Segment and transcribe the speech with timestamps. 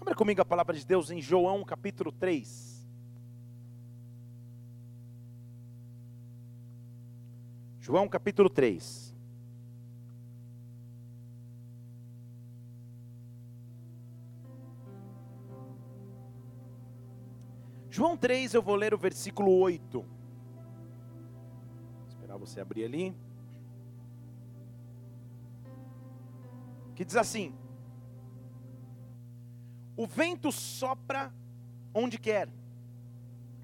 [0.00, 2.88] Abra comigo a palavra de Deus em João capítulo 3.
[7.78, 9.14] João capítulo 3.
[17.90, 20.00] João 3, eu vou ler o versículo 8.
[20.00, 20.08] Vou
[22.08, 23.14] esperar você abrir ali.
[26.94, 27.52] Que diz assim:
[30.00, 31.30] o vento sopra
[31.92, 32.48] onde quer,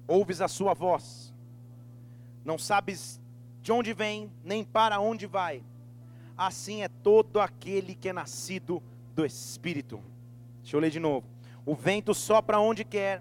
[0.07, 1.33] ouves a sua voz,
[2.45, 3.19] não sabes
[3.63, 5.63] de onde vem, nem para onde vai.
[6.37, 8.83] Assim é todo aquele que é nascido
[9.15, 9.99] do Espírito.
[10.61, 11.25] Deixa eu ler de novo.
[11.65, 13.19] O vento sopra onde quer,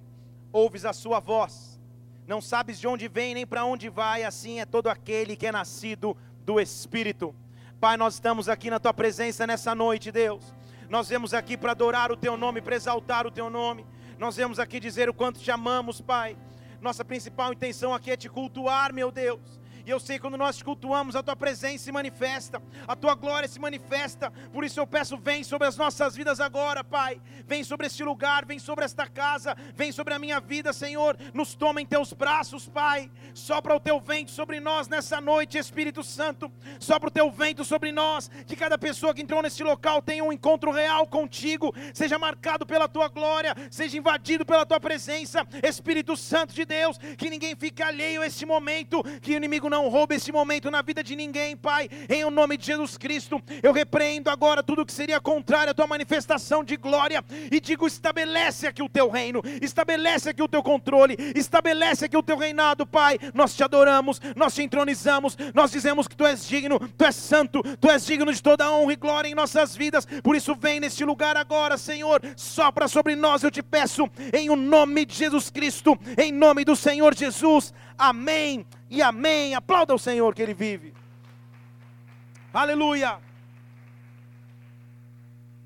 [0.52, 1.80] ouves a sua voz,
[2.26, 4.24] não sabes de onde vem nem para onde vai.
[4.24, 7.34] Assim é todo aquele que é nascido do Espírito.
[7.80, 10.54] Pai, nós estamos aqui na tua presença nessa noite, Deus.
[10.88, 13.84] Nós vemos aqui para adorar o teu nome, para exaltar o teu nome.
[14.18, 16.36] Nós vemos aqui dizer o quanto te amamos, Pai.
[16.80, 19.60] Nossa principal intenção aqui é te cultuar, meu Deus.
[19.86, 23.60] E eu sei quando nós cultuamos, a tua presença se manifesta, a tua glória se
[23.60, 24.32] manifesta.
[24.52, 27.20] Por isso eu peço, vem sobre as nossas vidas agora, Pai.
[27.46, 31.16] Vem sobre este lugar, vem sobre esta casa, vem sobre a minha vida, Senhor.
[31.32, 33.08] Nos toma em teus braços, Pai.
[33.32, 36.50] Sopra o teu vento sobre nós nessa noite, Espírito Santo.
[36.80, 38.28] Sopra o teu vento sobre nós.
[38.44, 42.88] Que cada pessoa que entrou nesse local tenha um encontro real contigo, seja marcado pela
[42.88, 46.98] tua glória, seja invadido pela tua presença, Espírito Santo de Deus.
[47.16, 50.70] Que ninguém fique alheio a este momento, que o inimigo não não roube esse momento
[50.70, 53.42] na vida de ninguém, Pai, em o nome de Jesus Cristo.
[53.62, 58.66] Eu repreendo agora tudo que seria contrário à tua manifestação de glória e digo: estabelece
[58.66, 63.18] aqui o teu reino, estabelece aqui o teu controle, estabelece aqui o teu reinado, Pai.
[63.34, 67.62] Nós te adoramos, nós te entronizamos, nós dizemos que tu és digno, tu és santo,
[67.78, 70.06] tu és digno de toda honra e glória em nossas vidas.
[70.22, 74.56] Por isso, vem neste lugar agora, Senhor, sopra sobre nós, eu te peço, em o
[74.56, 77.74] nome de Jesus Cristo, em nome do Senhor Jesus.
[77.98, 79.54] Amém e amém.
[79.54, 80.94] Aplauda o Senhor que Ele vive.
[82.52, 83.20] Aleluia.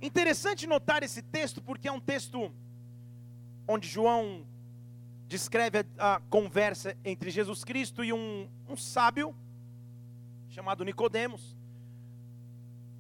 [0.03, 2.51] Interessante notar esse texto, porque é um texto
[3.69, 4.45] onde João
[5.29, 9.35] descreve a, a conversa entre Jesus Cristo e um, um sábio
[10.49, 11.57] chamado Nicodemos,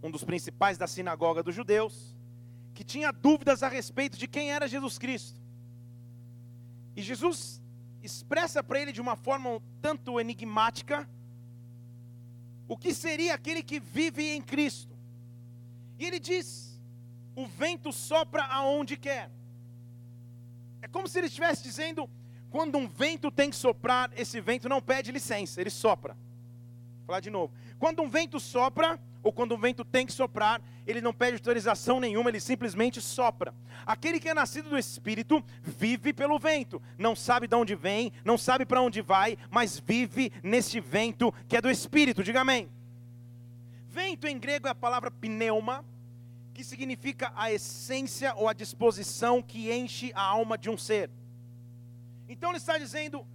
[0.02, 2.14] um dos principais da sinagoga dos judeus,
[2.74, 5.40] que tinha dúvidas a respeito de quem era Jesus Cristo.
[6.94, 7.59] E Jesus
[8.02, 11.08] expressa para ele de uma forma um tanto enigmática
[12.70, 14.96] o que seria aquele que vive em Cristo.
[15.98, 16.80] E ele diz:
[17.34, 19.28] o vento sopra aonde quer.
[20.80, 22.08] É como se ele estivesse dizendo:
[22.48, 26.14] quando um vento tem que soprar, esse vento não pede licença, ele sopra.
[26.14, 27.52] Vou falar de novo.
[27.80, 31.98] Quando um vento sopra, ou quando o vento tem que soprar, ele não pede autorização
[31.98, 33.54] nenhuma, ele simplesmente sopra.
[33.86, 38.36] Aquele que é nascido do Espírito vive pelo vento, não sabe de onde vem, não
[38.36, 42.22] sabe para onde vai, mas vive nesse vento que é do Espírito.
[42.22, 42.68] Diga amém.
[43.88, 45.82] Vento em grego é a palavra pneuma,
[46.52, 51.10] que significa a essência ou a disposição que enche a alma de um ser.
[52.28, 53.26] Então ele está dizendo,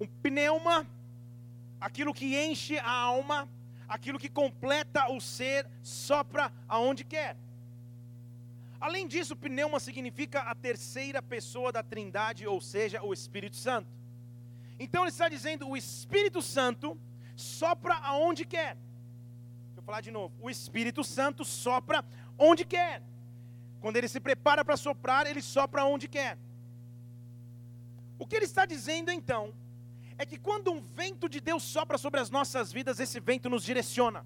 [0.00, 0.86] um pneuma,
[1.78, 3.46] aquilo que enche a alma
[3.88, 7.36] aquilo que completa o ser sopra aonde quer.
[8.80, 13.88] Além disso, pneuma significa a terceira pessoa da Trindade, ou seja, o Espírito Santo.
[14.78, 16.98] Então ele está dizendo: o Espírito Santo
[17.36, 18.76] sopra aonde quer.
[19.66, 22.04] Deixa eu falar de novo: o Espírito Santo sopra
[22.36, 23.02] onde quer.
[23.80, 26.36] Quando ele se prepara para soprar, ele sopra onde quer.
[28.18, 29.52] O que ele está dizendo então
[30.22, 33.64] é que quando um vento de Deus sopra sobre as nossas vidas, esse vento nos
[33.64, 34.24] direciona.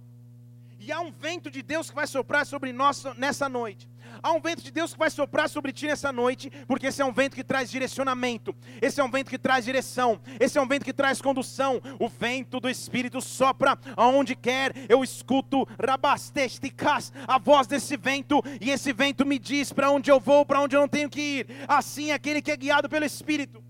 [0.79, 3.89] E há um vento de Deus que vai soprar sobre nós nessa noite.
[4.23, 7.05] Há um vento de Deus que vai soprar sobre ti nessa noite, porque esse é
[7.05, 10.69] um vento que traz direcionamento, esse é um vento que traz direção, esse é um
[10.69, 11.81] vento que traz condução.
[11.99, 18.71] O vento do Espírito sopra aonde quer, eu escuto rabastesticas, a voz desse vento, e
[18.71, 21.47] esse vento me diz para onde eu vou, para onde eu não tenho que ir.
[21.67, 23.66] Assim é aquele que é guiado pelo Espírito.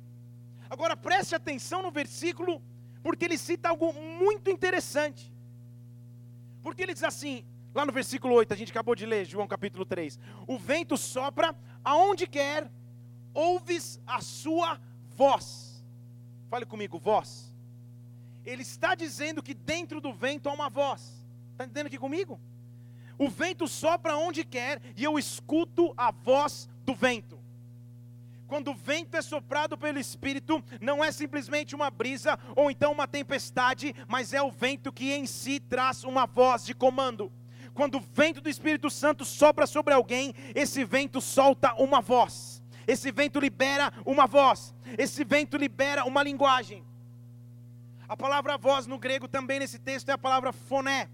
[0.68, 2.62] Agora preste atenção no versículo,
[3.02, 5.32] porque ele cita algo muito interessante.
[6.62, 9.84] Porque ele diz assim, lá no versículo 8, a gente acabou de ler, João capítulo
[9.84, 11.54] 3: O vento sopra
[11.84, 12.70] aonde quer,
[13.32, 14.80] ouves a sua
[15.10, 15.84] voz.
[16.48, 17.54] Fale comigo, voz.
[18.44, 21.26] Ele está dizendo que dentro do vento há uma voz.
[21.52, 22.40] Está entendendo aqui comigo?
[23.18, 27.35] O vento sopra onde quer e eu escuto a voz do vento.
[28.46, 33.08] Quando o vento é soprado pelo Espírito, não é simplesmente uma brisa ou então uma
[33.08, 37.32] tempestade, mas é o vento que em si traz uma voz de comando.
[37.74, 42.62] Quando o vento do Espírito Santo sopra sobre alguém, esse vento solta uma voz.
[42.86, 46.84] esse vento libera uma voz, esse vento libera uma linguagem.
[48.08, 51.08] A palavra voz no grego também nesse texto é a palavra foné,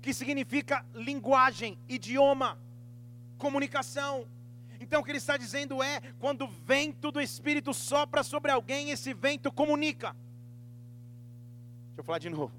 [0.00, 2.56] que significa linguagem, idioma,
[3.36, 4.24] comunicação.
[4.80, 8.90] Então o que ele está dizendo é: quando o vento do Espírito sopra sobre alguém,
[8.90, 10.16] esse vento comunica.
[11.88, 12.52] Deixa eu falar de novo.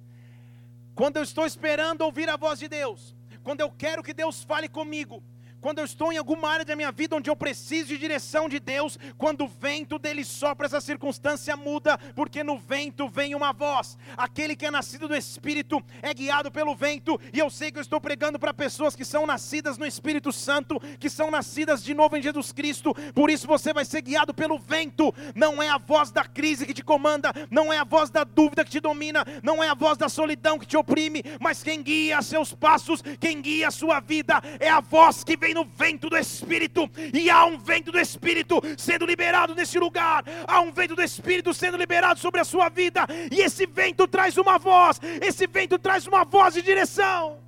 [0.94, 4.70] Quando eu estou esperando ouvir a voz de Deus, quando eu quero que Deus fale
[4.70, 5.24] comigo,
[5.62, 8.60] quando eu estou em alguma área da minha vida onde eu preciso de direção de
[8.60, 13.98] Deus, quando o vento dele sopra, essa circunstância muda, porque no vento vem uma voz.
[14.18, 17.82] Aquele que é nascido do Espírito é guiado pelo vento, e eu sei que eu
[17.82, 22.18] estou pregando para pessoas que são nascidas no Espírito Santo, que são nascidas de novo
[22.18, 26.12] em Jesus Cristo, por isso você vai ser guiado pelo vento, não é a voz
[26.12, 29.64] da crise que te comanda, não é a voz da dúvida que te domina, não
[29.64, 33.68] é a voz da solidão que te oprime, mas quem guia seus passos, quem guia
[33.68, 37.58] a sua vida, é a voz que vem no vento do Espírito, e há um
[37.58, 42.42] vento do Espírito sendo liberado nesse lugar, há um vento do Espírito sendo liberado sobre
[42.42, 46.62] a sua vida, e esse vento traz uma voz, esse vento traz uma voz de
[46.62, 47.40] direção.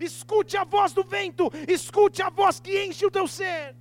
[0.00, 3.74] Escute a voz do vento, escute a voz que enche o teu ser.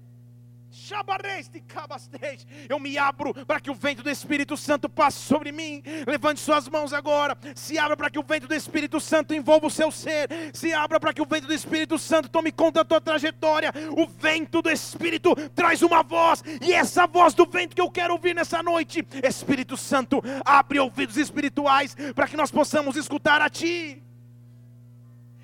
[2.70, 5.84] Eu me abro para que o vento do Espírito Santo passe sobre mim.
[6.08, 7.38] Levante suas mãos agora.
[7.56, 10.30] Se abra para que o vento do Espírito Santo envolva o seu ser.
[10.54, 13.74] Se abra para que o vento do Espírito Santo tome conta da tua trajetória.
[13.92, 16.44] O vento do Espírito traz uma voz.
[16.62, 19.06] E essa voz do vento que eu quero ouvir nessa noite.
[19.24, 24.02] Espírito Santo, abre ouvidos espirituais para que nós possamos escutar a Ti.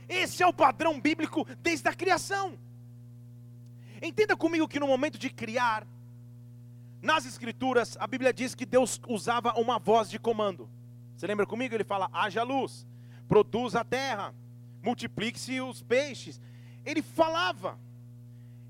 [0.08, 2.58] Esse é o padrão bíblico desde a criação.
[4.06, 5.86] Entenda comigo que no momento de criar,
[7.02, 10.70] nas Escrituras, a Bíblia diz que Deus usava uma voz de comando.
[11.16, 11.74] Você lembra comigo?
[11.74, 12.86] Ele fala: haja luz,
[13.28, 14.34] produza a terra,
[14.84, 16.40] multiplique-se os peixes.
[16.86, 17.80] Ele falava,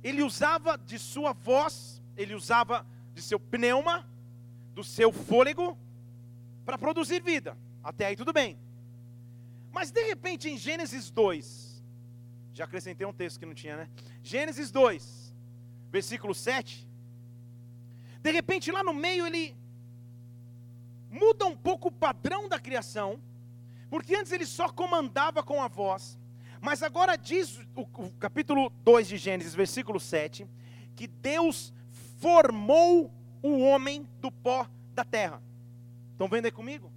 [0.01, 4.07] ele usava de sua voz, ele usava de seu pneuma,
[4.73, 5.77] do seu fôlego,
[6.65, 7.57] para produzir vida.
[7.83, 8.57] Até aí tudo bem.
[9.73, 11.83] Mas de repente em Gênesis 2,
[12.53, 13.89] já acrescentei um texto que não tinha, né?
[14.23, 15.24] Gênesis 2,
[15.95, 16.85] versículo 7.
[18.21, 19.55] De repente, lá no meio, ele
[21.09, 23.17] muda um pouco o padrão da criação,
[23.89, 26.19] porque antes ele só comandava com a voz,
[26.59, 30.45] mas agora diz o, o capítulo 2 de Gênesis, versículo 7,
[30.97, 31.73] que Deus
[32.19, 33.09] formou
[33.41, 35.41] o homem do pó da terra.
[36.11, 36.91] Estão vendo aí comigo?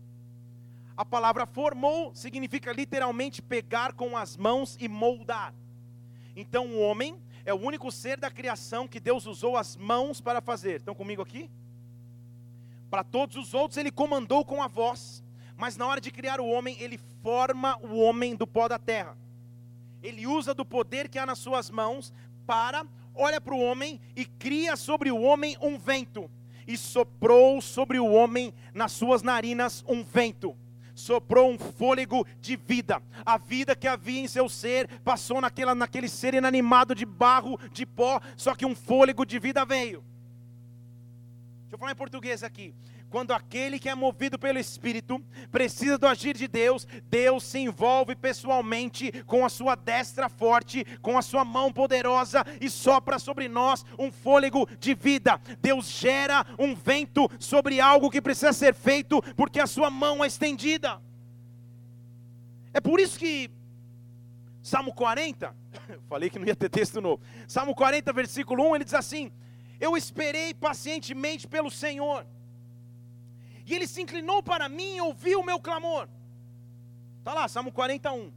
[0.97, 5.55] A palavra formou significa literalmente pegar com as mãos e moldar.
[6.35, 10.39] Então o homem é o único ser da criação que Deus usou as mãos para
[10.39, 10.81] fazer.
[10.81, 11.50] Estão comigo aqui?
[12.91, 15.25] Para todos os outros ele comandou com a voz,
[15.56, 19.17] mas na hora de criar o homem, ele forma o homem do pó da terra.
[20.03, 22.12] Ele usa do poder que há nas suas mãos
[22.47, 26.31] para, olha para o homem e cria sobre o homem um vento.
[26.67, 30.55] E soprou sobre o homem nas suas narinas um vento
[30.99, 33.00] soprou um fôlego de vida.
[33.25, 37.87] A vida que havia em seu ser passou naquela, naquele ser inanimado de barro, de
[37.87, 40.03] pó, só que um fôlego de vida veio.
[41.62, 42.75] Deixa eu falar em português aqui.
[43.10, 45.19] Quando aquele que é movido pelo Espírito
[45.50, 51.16] precisa do agir de Deus, Deus se envolve pessoalmente com a sua destra forte, com
[51.16, 55.40] a sua mão poderosa e sopra sobre nós um fôlego de vida.
[55.60, 60.27] Deus gera um vento sobre algo que precisa ser feito, porque a sua mão é
[60.27, 61.00] estendida.
[62.74, 63.50] É por isso que
[64.62, 65.56] Salmo 40,
[66.10, 67.22] falei que não ia ter texto novo.
[67.46, 69.32] Salmo 40, versículo 1, ele diz assim:
[69.81, 72.27] Eu esperei pacientemente pelo Senhor
[73.69, 76.08] e ele se inclinou para mim e ouviu o meu clamor.
[77.19, 78.32] Está lá, Salmo 41.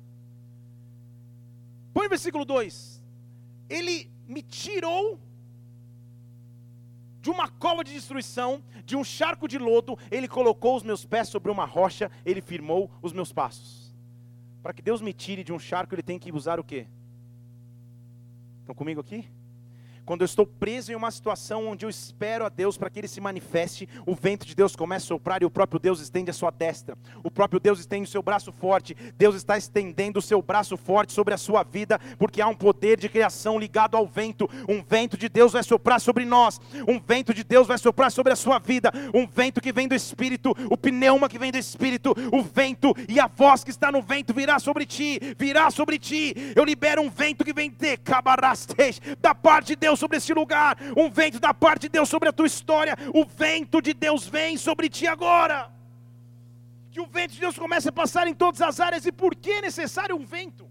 [1.94, 3.02] Põe o versículo 2.
[3.70, 5.18] Ele me tirou
[7.22, 11.30] de uma cova de destruição, de um charco de lodo, ele colocou os meus pés
[11.30, 13.96] sobre uma rocha, ele firmou os meus passos.
[14.62, 16.88] Para que Deus me tire de um charco, ele tem que usar o quê?
[18.62, 19.30] Estão comigo aqui?
[20.06, 23.08] Quando eu estou preso em uma situação onde eu espero a Deus para que Ele
[23.08, 26.34] se manifeste, o vento de Deus começa a soprar e o próprio Deus estende a
[26.34, 26.98] sua destra.
[27.24, 28.96] O próprio Deus estende o seu braço forte.
[29.16, 33.00] Deus está estendendo o seu braço forte sobre a sua vida, porque há um poder
[33.00, 34.50] de criação ligado ao vento.
[34.68, 36.60] Um vento de Deus vai soprar sobre nós.
[36.88, 38.92] Um vento de Deus vai soprar sobre a sua vida.
[39.14, 43.20] Um vento que vem do Espírito, o pneuma que vem do Espírito, o vento e
[43.20, 46.34] a voz que está no vento virá sobre ti, virá sobre ti.
[46.56, 47.92] Eu libero um vento que vem de
[49.22, 52.30] da parte de Deus Deus sobre esse lugar, um vento da parte de Deus sobre
[52.30, 52.96] a tua história.
[53.14, 55.70] O vento de Deus vem sobre ti agora.
[56.92, 59.06] Que o vento de Deus comece a passar em todas as áreas.
[59.06, 60.70] E por que é necessário um vento?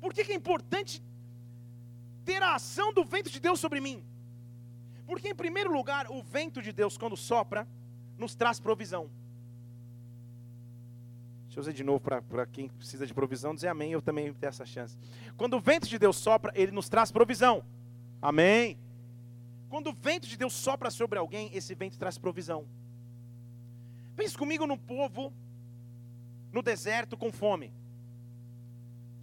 [0.00, 1.02] Por que é importante
[2.24, 4.04] ter a ação do vento de Deus sobre mim?
[5.06, 7.66] Porque, em primeiro lugar, o vento de Deus, quando sopra,
[8.18, 9.10] nos traz provisão.
[11.46, 14.48] Deixa eu dizer de novo para quem precisa de provisão, dizer amém, eu também tenho
[14.48, 14.96] essa chance.
[15.36, 17.62] Quando o vento de Deus sopra, ele nos traz provisão.
[18.22, 18.78] Amém.
[19.68, 22.64] Quando o vento de Deus sopra sobre alguém, esse vento traz provisão.
[24.14, 25.32] Pense comigo num povo
[26.52, 27.72] no deserto com fome.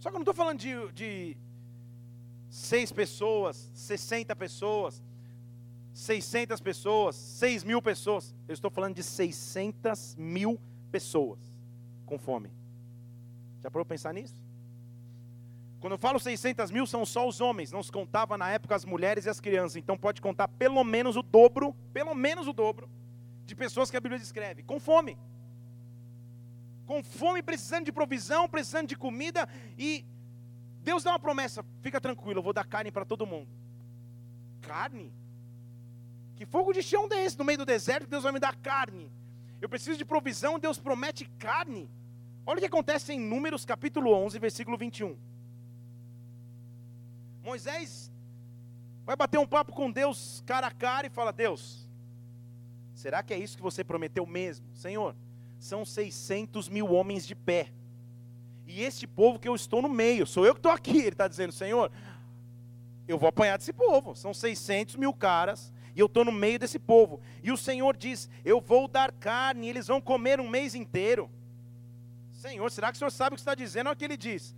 [0.00, 1.36] Só que eu não estou falando de, de
[2.50, 5.02] seis pessoas, 60 pessoas,
[5.94, 8.34] 600 pessoas, 6 mil pessoas.
[8.48, 10.58] Eu estou falando de 600 mil
[10.90, 11.38] pessoas
[12.06, 12.50] com fome.
[13.62, 14.39] Já parou pensar nisso?
[15.80, 18.84] Quando eu falo 600 mil, são só os homens, não se contava na época as
[18.84, 19.76] mulheres e as crianças.
[19.76, 22.88] Então pode contar pelo menos o dobro, pelo menos o dobro,
[23.46, 25.18] de pessoas que a Bíblia descreve, com fome.
[26.84, 29.48] Com fome, precisando de provisão, precisando de comida.
[29.78, 30.04] E
[30.82, 33.48] Deus dá uma promessa: fica tranquilo, eu vou dar carne para todo mundo.
[34.60, 35.10] Carne?
[36.36, 38.06] Que fogo de chão desse no meio do deserto?
[38.06, 39.10] Deus vai me dar carne.
[39.62, 41.88] Eu preciso de provisão, Deus promete carne.
[42.44, 45.29] Olha o que acontece em Números capítulo 11, versículo 21.
[47.42, 48.10] Moisés
[49.04, 51.88] vai bater um papo com Deus cara a cara e fala: Deus,
[52.94, 54.66] será que é isso que você prometeu mesmo?
[54.74, 55.14] Senhor,
[55.58, 57.72] são 600 mil homens de pé.
[58.66, 60.98] E este povo que eu estou no meio, sou eu que estou aqui.
[60.98, 61.90] Ele está dizendo: Senhor,
[63.08, 64.14] eu vou apanhar desse povo.
[64.14, 67.20] São 600 mil caras e eu estou no meio desse povo.
[67.42, 71.30] E o Senhor diz: Eu vou dar carne, e eles vão comer um mês inteiro.
[72.32, 73.88] Senhor, será que o Senhor sabe o que está dizendo?
[73.88, 74.54] Olha o que ele diz: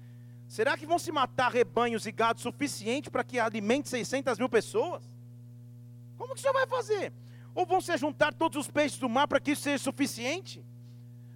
[0.52, 5.02] Será que vão se matar rebanhos e gado suficiente para que alimente 600 mil pessoas?
[6.18, 7.10] Como que o Senhor vai fazer?
[7.54, 10.62] Ou vão se juntar todos os peixes do mar para que isso seja suficiente?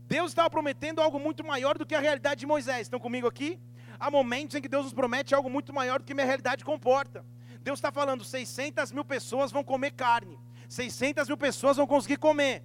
[0.06, 2.82] Deus estava prometendo algo muito maior do que a realidade de Moisés.
[2.82, 3.58] Estão comigo aqui?
[3.98, 7.24] Há momentos em que Deus nos promete algo muito maior do que minha realidade comporta.
[7.62, 12.62] Deus está falando: 600 mil pessoas vão comer carne, 600 mil pessoas vão conseguir comer.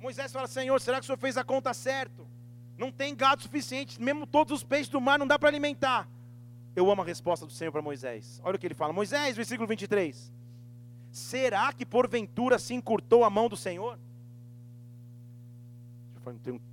[0.00, 2.26] Moisés fala: Senhor, será que o Senhor fez a conta certo?
[2.80, 6.08] Não tem gado suficiente, mesmo todos os peixes do mar não dá para alimentar.
[6.74, 8.40] Eu amo a resposta do Senhor para Moisés.
[8.42, 10.32] Olha o que ele fala: Moisés, versículo 23.
[11.12, 13.98] Será que porventura se encurtou a mão do Senhor?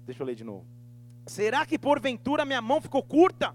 [0.06, 0.66] Deixa eu ler de novo.
[1.26, 3.54] Será que porventura minha mão ficou curta?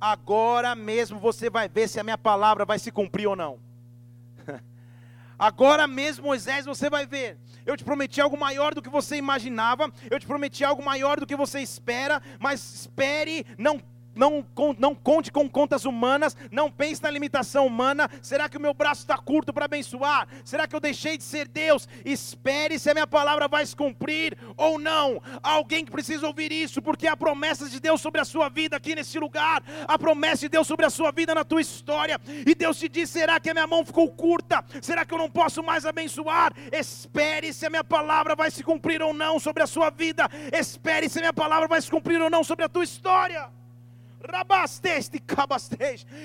[0.00, 3.58] agora mesmo você vai ver se a minha palavra vai se cumprir ou não.
[5.38, 7.38] Agora mesmo, Moisés, você vai ver.
[7.66, 9.92] Eu te prometi algo maior do que você imaginava.
[10.10, 12.22] Eu te prometi algo maior do que você espera.
[12.38, 13.80] Mas espere, não
[14.14, 14.46] não,
[14.78, 18.08] não conte com contas humanas, não pense na limitação humana.
[18.22, 20.28] Será que o meu braço está curto para abençoar?
[20.44, 21.88] Será que eu deixei de ser Deus?
[22.04, 25.20] Espere se a minha palavra vai se cumprir ou não.
[25.42, 28.94] Alguém que precisa ouvir isso, porque há promessas de Deus sobre a sua vida aqui
[28.94, 32.20] nesse lugar, a promessa de Deus sobre a sua vida na tua história.
[32.46, 34.64] E Deus te diz: será que a minha mão ficou curta?
[34.80, 36.52] Será que eu não posso mais abençoar?
[36.72, 40.28] Espere se a minha palavra vai se cumprir ou não sobre a sua vida.
[40.52, 43.63] Espere se a minha palavra vai se cumprir ou não sobre a tua história.
[44.30, 45.22] Rabasteste.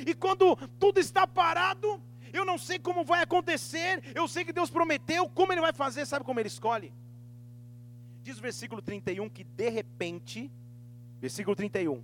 [0.05, 2.01] E quando tudo está parado,
[2.33, 6.05] eu não sei como vai acontecer, eu sei que Deus prometeu, como Ele vai fazer,
[6.05, 6.93] sabe como Ele escolhe?
[8.23, 10.51] Diz o versículo 31 que de repente,
[11.19, 12.03] versículo 31,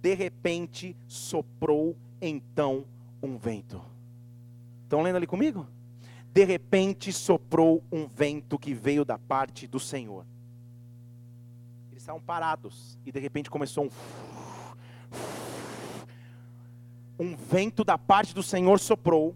[0.00, 2.84] de repente soprou então
[3.22, 3.82] um vento.
[4.84, 5.66] Estão lendo ali comigo?
[6.32, 10.26] De repente soprou um vento que veio da parte do Senhor.
[11.90, 13.90] Eles estavam parados e de repente começou um
[17.18, 19.34] um vento da parte do Senhor soprou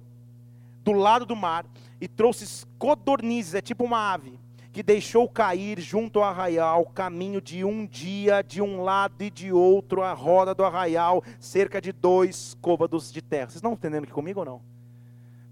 [0.82, 1.64] do lado do mar
[2.00, 4.38] e trouxe codornizes, é tipo uma ave,
[4.72, 9.52] que deixou cair junto ao arraial, caminho de um dia, de um lado e de
[9.52, 13.46] outro, a roda do arraial, cerca de dois côvados de terra.
[13.46, 14.62] Vocês estão entendendo aqui comigo ou não?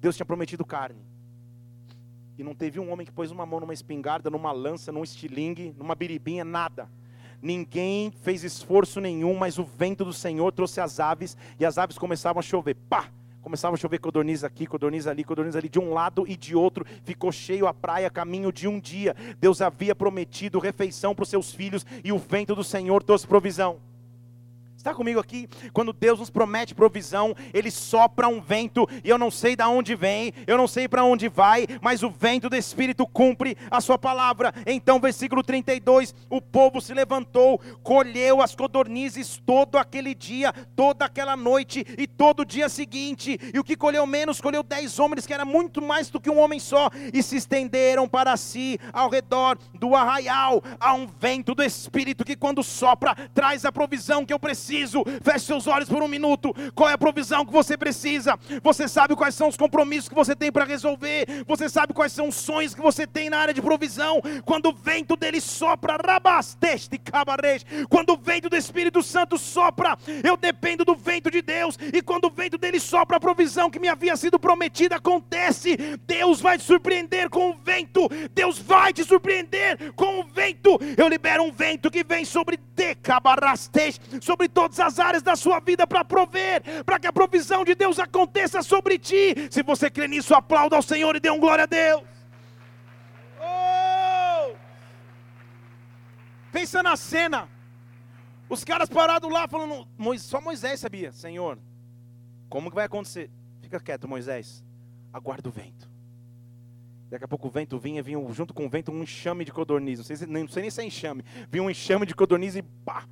[0.01, 1.01] Deus tinha prometido carne.
[2.39, 5.75] E não teve um homem que pôs uma mão numa espingarda, numa lança, num estilingue,
[5.77, 6.89] numa biribinha, nada
[7.47, 11.97] ninguém fez esforço nenhum, mas o vento do Senhor trouxe as aves, e as aves
[11.97, 13.09] começavam a chover, pá!
[13.41, 16.85] Começava a chover codorniz aqui, codorniz ali, codorniz ali, de um lado e de outro,
[17.05, 19.15] ficou cheio a praia, caminho de um dia.
[19.39, 23.79] Deus havia prometido refeição para os seus filhos, e o vento do Senhor trouxe provisão.
[24.87, 25.49] Está comigo aqui?
[25.73, 29.97] Quando Deus nos promete provisão, Ele sopra um vento, e eu não sei de onde
[29.97, 33.99] vem, eu não sei para onde vai, mas o vento do Espírito cumpre a sua
[33.99, 34.55] palavra.
[34.65, 41.37] Então, versículo 32: o povo se levantou, colheu as codornizes todo aquele dia, toda aquela
[41.37, 45.35] noite e todo o dia seguinte, e o que colheu menos, colheu dez homens, que
[45.35, 49.59] era muito mais do que um homem só, e se estenderam para si ao redor
[49.75, 50.63] do arraial.
[50.79, 55.05] Há um vento do Espírito que, quando sopra, traz a provisão que eu preciso preciso.
[55.23, 56.55] Feche seus olhos por um minuto.
[56.75, 58.39] Qual é a provisão que você precisa?
[58.63, 61.45] Você sabe quais são os compromissos que você tem para resolver.
[61.47, 64.21] Você sabe quais são os sonhos que você tem na área de provisão.
[64.45, 67.65] Quando o vento dele sopra, rabasteste cabarejo.
[67.89, 71.79] Quando o vento do Espírito Santo sopra, eu dependo do vento de Deus.
[71.93, 75.77] E quando o vento dele sopra, a provisão que me havia sido prometida acontece.
[76.07, 78.09] Deus vai te surpreender com o vento.
[78.35, 80.79] Deus vai te surpreender com o vento.
[80.97, 85.87] Eu libero um vento que vem sobre Decabarastej, sobre todas as áreas da sua vida
[85.87, 89.35] para prover, para que a provisão de Deus aconteça sobre ti.
[89.51, 92.03] Se você crê nisso, aplauda ao Senhor e dê um glória a Deus.
[93.41, 94.55] Oh!
[96.53, 97.49] Pensa na cena.
[98.49, 99.87] Os caras parados lá falando,
[100.19, 101.59] só Moisés sabia, Senhor,
[102.49, 103.31] como que vai acontecer?
[103.61, 104.65] Fica quieto, Moisés.
[105.13, 105.91] Aguarda o vento.
[107.11, 109.99] Daqui a pouco o vento vinha, vinha junto com o vento um enxame de codorniz.
[109.99, 111.25] Não sei, se, não sei nem se é enxame.
[111.51, 113.05] Vinha um enxame de codorniz e pá,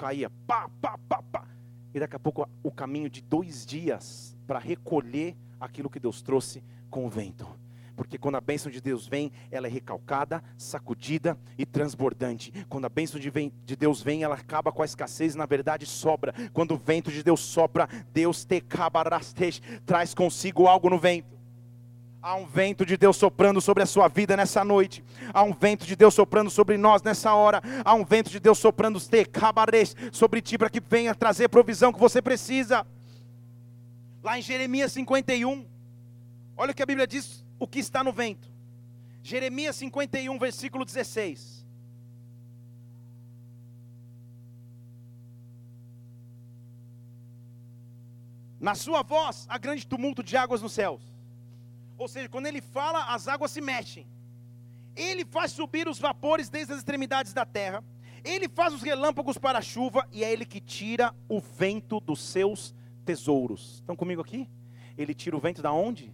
[0.00, 0.30] caía.
[0.46, 1.44] Pá, pá, pá, pá.
[1.92, 6.64] E daqui a pouco o caminho de dois dias para recolher aquilo que Deus trouxe
[6.88, 7.46] com o vento.
[7.94, 12.50] Porque quando a bênção de Deus vem, ela é recalcada, sacudida e transbordante.
[12.66, 15.84] Quando a bênção de, vem, de Deus vem, ela acaba com a escassez na verdade
[15.84, 16.32] sobra.
[16.54, 18.62] Quando o vento de Deus sopra, Deus te
[19.84, 21.39] traz consigo algo no vento.
[22.22, 25.02] Há um vento de Deus soprando sobre a sua vida nessa noite.
[25.32, 27.62] Há um vento de Deus soprando sobre nós nessa hora.
[27.82, 29.00] Há um vento de Deus soprando
[30.12, 32.86] sobre ti para que venha trazer provisão que você precisa.
[34.22, 35.66] Lá em Jeremias 51,
[36.58, 38.50] olha o que a Bíblia diz, o que está no vento.
[39.22, 41.64] Jeremias 51, versículo 16.
[48.60, 51.09] Na sua voz há grande tumulto de águas nos céus
[52.00, 54.06] ou seja, quando ele fala, as águas se mexem.
[54.96, 57.84] Ele faz subir os vapores desde as extremidades da terra.
[58.24, 62.20] Ele faz os relâmpagos para a chuva e é ele que tira o vento dos
[62.22, 63.74] seus tesouros.
[63.80, 64.48] Estão comigo aqui?
[64.96, 66.10] Ele tira o vento da onde?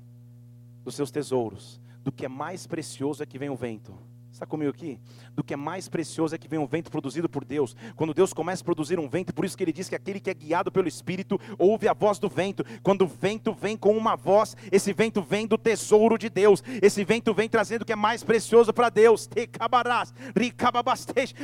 [0.85, 1.81] Dos seus tesouros.
[2.03, 3.97] Do que é mais precioso é que vem o vento.
[4.37, 5.01] Está comigo aqui?
[5.35, 7.75] Do que é mais precioso é que vem um vento produzido por Deus.
[7.97, 10.29] Quando Deus começa a produzir um vento, por isso que ele diz que aquele que
[10.29, 12.63] é guiado pelo Espírito ouve a voz do vento.
[12.83, 16.63] Quando o vento vem com uma voz, esse vento vem do tesouro de Deus.
[16.83, 19.27] Esse vento vem trazendo o que é mais precioso para Deus.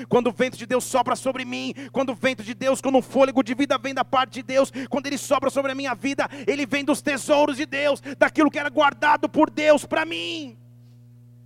[0.06, 3.02] Quando o vento de Deus sopra sobre mim, quando o vento de Deus, quando o
[3.02, 6.28] fôlego de vida vem da parte de Deus, quando ele sopra sobre a minha vida,
[6.46, 10.61] ele vem dos tesouros de Deus, daquilo que era guardado por Deus para mim.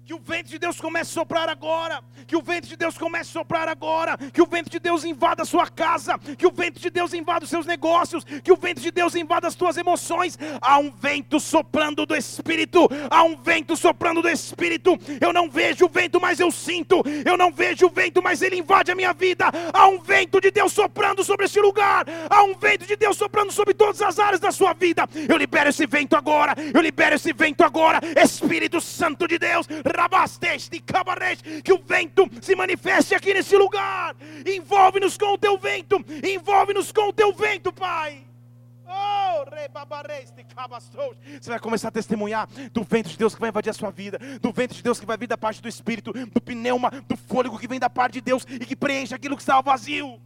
[0.07, 2.01] Que o vento de Deus comece a soprar agora.
[2.29, 4.17] Que o vento de Deus comece a soprar agora.
[4.17, 6.17] Que o vento de Deus invada a sua casa.
[6.39, 8.23] Que o vento de Deus invada os seus negócios.
[8.23, 10.39] Que o vento de Deus invada as tuas emoções.
[10.61, 12.89] Há um vento soprando do Espírito.
[13.11, 14.97] Há um vento soprando do Espírito.
[15.21, 17.03] Eu não vejo o vento, mas eu sinto.
[17.25, 19.47] Eu não vejo o vento, mas ele invade a minha vida.
[19.73, 22.07] Há um vento de Deus soprando sobre este lugar.
[22.31, 25.09] Há um vento de Deus soprando sobre todas as áreas da sua vida.
[25.29, 26.55] Eu libero esse vento agora.
[26.73, 27.99] Eu libero esse vento agora.
[28.23, 29.67] Espírito Santo de Deus
[31.63, 34.15] que o vento se manifeste aqui nesse lugar.
[34.47, 38.27] Envolve-nos com o teu vento, envolve-nos com o teu vento, Pai.
[38.89, 39.45] Oh,
[41.41, 44.19] Você vai começar a testemunhar do vento de Deus que vai invadir a sua vida,
[44.41, 47.59] do vento de Deus que vai vir da parte do Espírito, do pneuma, do fôlego
[47.59, 50.21] que vem da parte de Deus e que preenche aquilo que estava vazio.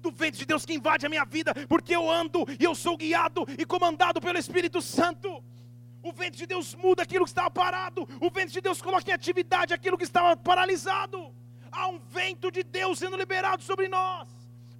[0.00, 2.96] Do vento de Deus que invade a minha vida, porque eu ando e eu sou
[2.96, 5.42] guiado e comandado pelo Espírito Santo.
[6.02, 8.08] O vento de Deus muda aquilo que estava parado.
[8.20, 11.32] O vento de Deus coloca em atividade aquilo que estava paralisado.
[11.70, 14.28] Há um vento de Deus sendo liberado sobre nós.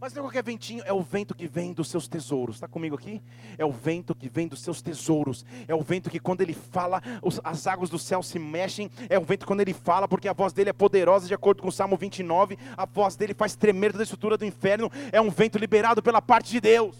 [0.00, 2.56] Mas não é qualquer ventinho, é o vento que vem dos seus tesouros.
[2.56, 3.20] Está comigo aqui?
[3.56, 5.44] É o vento que vem dos seus tesouros.
[5.66, 7.02] É o vento que quando ele fala,
[7.42, 8.88] as águas do céu se mexem.
[9.08, 11.68] É o vento quando ele fala, porque a voz dele é poderosa, de acordo com
[11.68, 12.56] o Salmo 29.
[12.76, 14.88] A voz dele faz tremer toda a estrutura do inferno.
[15.10, 16.96] É um vento liberado pela parte de Deus.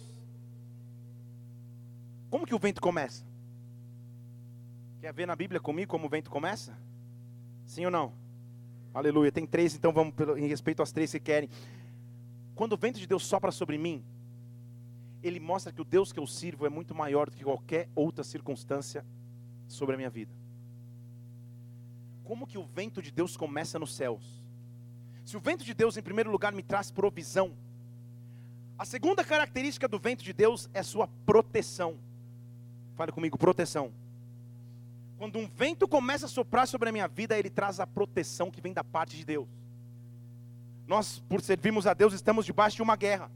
[2.29, 3.28] Como que o vento começa?
[5.01, 6.77] Quer ver na Bíblia comigo como o vento começa?
[7.65, 8.13] Sim ou não?
[8.93, 9.31] Aleluia.
[9.31, 11.49] Tem três, então vamos em respeito às três que querem.
[12.55, 14.05] Quando o vento de Deus sopra sobre mim,
[15.23, 18.25] ele mostra que o Deus que eu sirvo é muito maior do que qualquer outra
[18.25, 19.07] circunstância
[19.69, 20.33] sobre a minha vida.
[22.25, 24.43] Como que o vento de Deus começa nos céus?
[25.25, 27.53] Se o vento de Deus, em primeiro lugar, me traz provisão,
[28.77, 31.99] a segunda característica do vento de Deus é sua proteção.
[32.97, 33.93] Fale comigo, proteção.
[35.19, 38.61] Quando um vento começa a soprar sobre a minha vida, ele traz a proteção que
[38.61, 39.49] vem da parte de Deus.
[40.87, 43.29] Nós, por servirmos a Deus, estamos debaixo de uma guerra.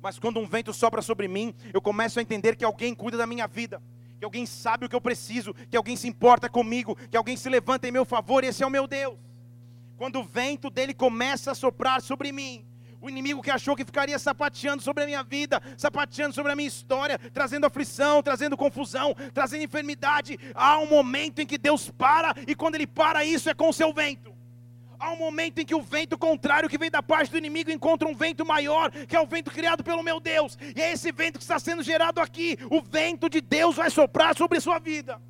[0.00, 3.26] Mas quando um vento sopra sobre mim, eu começo a entender que alguém cuida da
[3.26, 3.82] minha vida,
[4.18, 7.48] que alguém sabe o que eu preciso, que alguém se importa comigo, que alguém se
[7.48, 9.18] levanta em meu favor, esse é o meu Deus.
[9.96, 12.64] Quando o vento dele começa a soprar sobre mim,
[13.04, 16.66] O inimigo que achou que ficaria sapateando sobre a minha vida, sapateando sobre a minha
[16.66, 20.40] história, trazendo aflição, trazendo confusão, trazendo enfermidade.
[20.54, 23.74] Há um momento em que Deus para, e quando Ele para, isso é com o
[23.74, 24.34] seu vento.
[24.98, 28.08] Há um momento em que o vento contrário que vem da parte do inimigo encontra
[28.08, 30.56] um vento maior, que é o vento criado pelo meu Deus.
[30.74, 32.56] E é esse vento que está sendo gerado aqui.
[32.70, 35.20] O vento de Deus vai soprar sobre sua vida.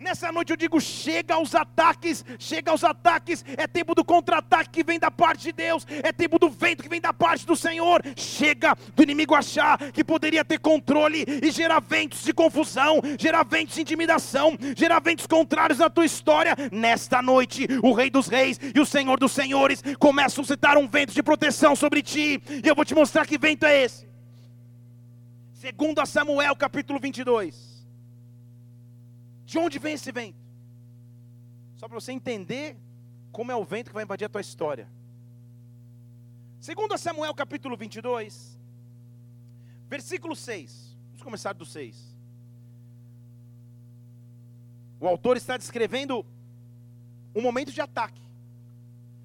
[0.00, 3.44] Nessa noite eu digo: chega aos ataques, chega aos ataques.
[3.58, 6.88] É tempo do contra-ataque que vem da parte de Deus, é tempo do vento que
[6.88, 8.00] vem da parte do Senhor.
[8.16, 13.74] Chega do inimigo achar que poderia ter controle e gerar ventos de confusão, gerar ventos
[13.74, 16.56] de intimidação, gerar ventos contrários na tua história.
[16.72, 20.88] Nesta noite, o Rei dos Reis e o Senhor dos Senhores começam a suscitar um
[20.88, 24.08] vento de proteção sobre ti, e eu vou te mostrar que vento é esse.
[25.52, 27.69] Segundo a Samuel capítulo 22.
[29.50, 30.38] De onde vem esse vento?
[31.74, 32.76] Só para você entender
[33.32, 34.88] como é o vento que vai invadir a tua história.
[36.60, 38.56] Segundo Samuel capítulo 22,
[39.88, 40.96] versículo 6.
[41.08, 42.16] Vamos começar do 6.
[45.00, 46.24] O autor está descrevendo
[47.34, 48.22] um momento de ataque.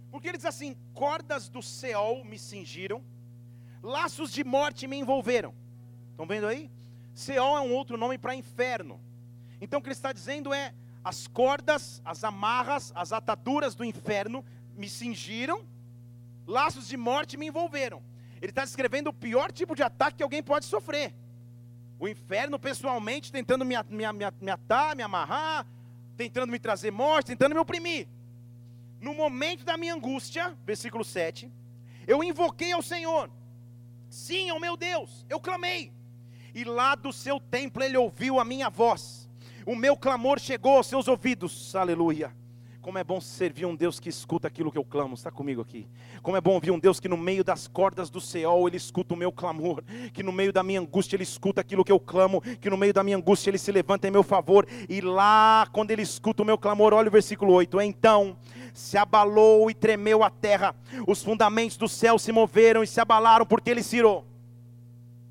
[0.10, 3.04] Porque ele diz assim: cordas do Seol me cingiram,
[3.84, 5.54] laços de morte me envolveram.
[6.10, 6.72] Estão vendo aí?
[7.14, 9.00] Seol é um outro nome para inferno.
[9.60, 14.44] Então o que ele está dizendo é: as cordas, as amarras, as ataduras do inferno
[14.76, 15.64] me cingiram,
[16.48, 18.02] laços de morte me envolveram.
[18.42, 21.14] Ele está descrevendo o pior tipo de ataque que alguém pode sofrer.
[22.00, 25.66] O inferno pessoalmente tentando me, me, me, me atar, me amarrar,
[26.18, 28.08] tentando me trazer morte, tentando me oprimir.
[29.00, 31.52] No momento da minha angústia, versículo 7,
[32.08, 33.30] eu invoquei ao Senhor.
[34.10, 35.92] Sim, ao meu Deus, eu clamei.
[36.54, 39.25] E lá do seu templo ele ouviu a minha voz
[39.66, 42.32] o meu clamor chegou aos seus ouvidos, aleluia.
[42.82, 45.88] Como é bom servir um Deus que escuta aquilo que eu clamo, está comigo aqui.
[46.22, 49.16] Como é bom ouvir um Deus que no meio das cordas do Seol ele escuta
[49.16, 52.42] o meu clamor, que no meio da minha angústia ele escuta aquilo que eu clamo,
[52.42, 55.90] que no meio da minha angústia ele se levanta em meu favor, e lá, quando
[55.90, 58.38] ele escuta o meu clamor, olha o versículo 8: então
[58.72, 60.76] se abalou e tremeu a terra,
[61.08, 64.28] os fundamentos do céu se moveram e se abalaram, porque ele se irou,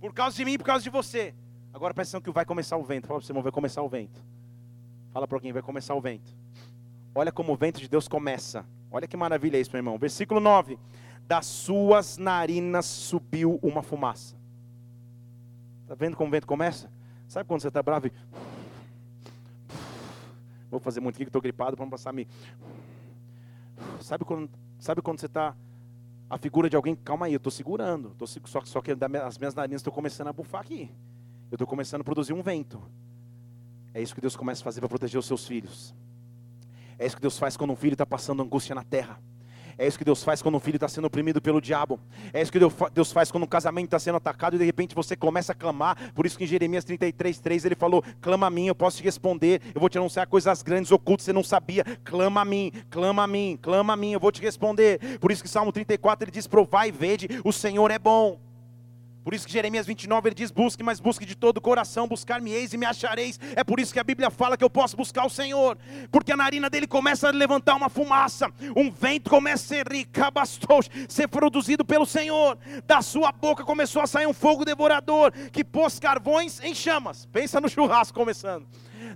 [0.00, 1.32] por causa de mim por causa de você.
[1.74, 3.08] Agora presta atenção que vai começar o vento.
[3.08, 4.22] Fala para você, irmão, vai começar o vento.
[5.12, 6.32] Fala para alguém, vai começar o vento.
[7.12, 8.64] Olha como o vento de Deus começa.
[8.92, 9.98] Olha que maravilha isso, meu irmão.
[9.98, 10.78] Versículo 9.
[11.26, 14.36] Das suas narinas subiu uma fumaça.
[15.82, 16.88] Está vendo como o vento começa?
[17.26, 18.12] Sabe quando você está bravo e...
[20.70, 22.28] Vou fazer muito aqui que estou gripado para não passar me.
[24.00, 25.56] Sabe quando, sabe quando você está
[26.30, 26.94] a figura de alguém?
[26.94, 28.14] Calma aí, eu estou segurando.
[28.16, 30.88] Tô, só, só que as minhas narinas estão começando a bufar aqui.
[31.54, 32.82] Eu estou começando a produzir um vento.
[33.94, 35.94] É isso que Deus começa a fazer para proteger os seus filhos.
[36.98, 39.20] É isso que Deus faz quando um filho está passando angústia na terra.
[39.78, 42.00] É isso que Deus faz quando um filho está sendo oprimido pelo diabo.
[42.32, 45.14] É isso que Deus faz quando um casamento está sendo atacado e de repente você
[45.14, 46.12] começa a clamar.
[46.12, 49.04] Por isso que em Jeremias 33, 3 ele falou: clama a mim, eu posso te
[49.04, 49.62] responder.
[49.72, 51.84] Eu vou te anunciar coisas grandes, ocultas, você não sabia.
[52.02, 55.20] Clama a mim, clama a mim, clama a mim, eu vou te responder.
[55.20, 58.40] Por isso que Salmo 34 ele diz: provai e vede, o Senhor é bom.
[59.24, 62.74] Por isso que Jeremias 29 ele diz: Busque, mas busque de todo o coração, buscar-me-eis
[62.74, 63.40] e me achareis.
[63.56, 65.78] É por isso que a Bíblia fala que eu posso buscar o Senhor,
[66.12, 70.90] porque a narina dele começa a levantar uma fumaça, um vento começa a ser ricabastos,
[71.08, 72.58] ser produzido pelo Senhor.
[72.86, 77.24] Da sua boca começou a sair um fogo devorador que pôs carvões em chamas.
[77.26, 78.66] Pensa no churrasco começando.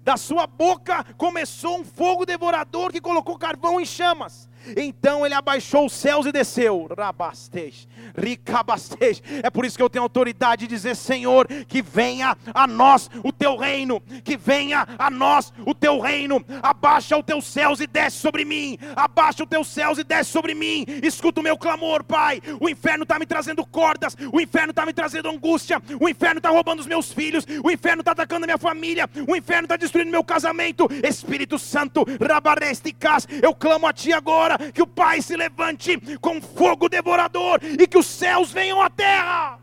[0.02, 4.47] Da sua boca começou um fogo devorador que colocou carvão em chamas.
[4.76, 6.88] Então ele abaixou os céus e desceu.
[6.96, 9.22] Rabastej, ricabastej.
[9.42, 13.32] É por isso que eu tenho autoridade de dizer, Senhor, que venha a nós o
[13.32, 16.44] teu reino, que venha a nós o teu reino.
[16.62, 18.78] Abaixa os teus céus e desce sobre mim.
[18.96, 20.84] Abaixa os teus céus e desce sobre mim.
[21.02, 22.40] Escuta o meu clamor, Pai.
[22.60, 26.50] O inferno está me trazendo cordas, o inferno está me trazendo angústia, o inferno está
[26.50, 30.10] roubando os meus filhos, o inferno está atacando a minha família, o inferno está destruindo
[30.10, 30.88] meu casamento.
[31.02, 36.88] Espírito Santo, rabaresticas, eu clamo a Ti agora que o Pai se levante com fogo
[36.88, 39.58] devorador e que os céus venham à terra.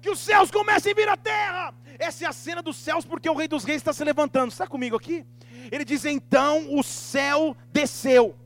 [0.00, 1.74] Que os céus comecem a vir à terra.
[1.98, 4.52] Essa é a cena dos céus, porque o Rei dos Reis está se levantando.
[4.52, 5.26] Está comigo aqui?
[5.72, 8.36] Ele diz: então o céu desceu.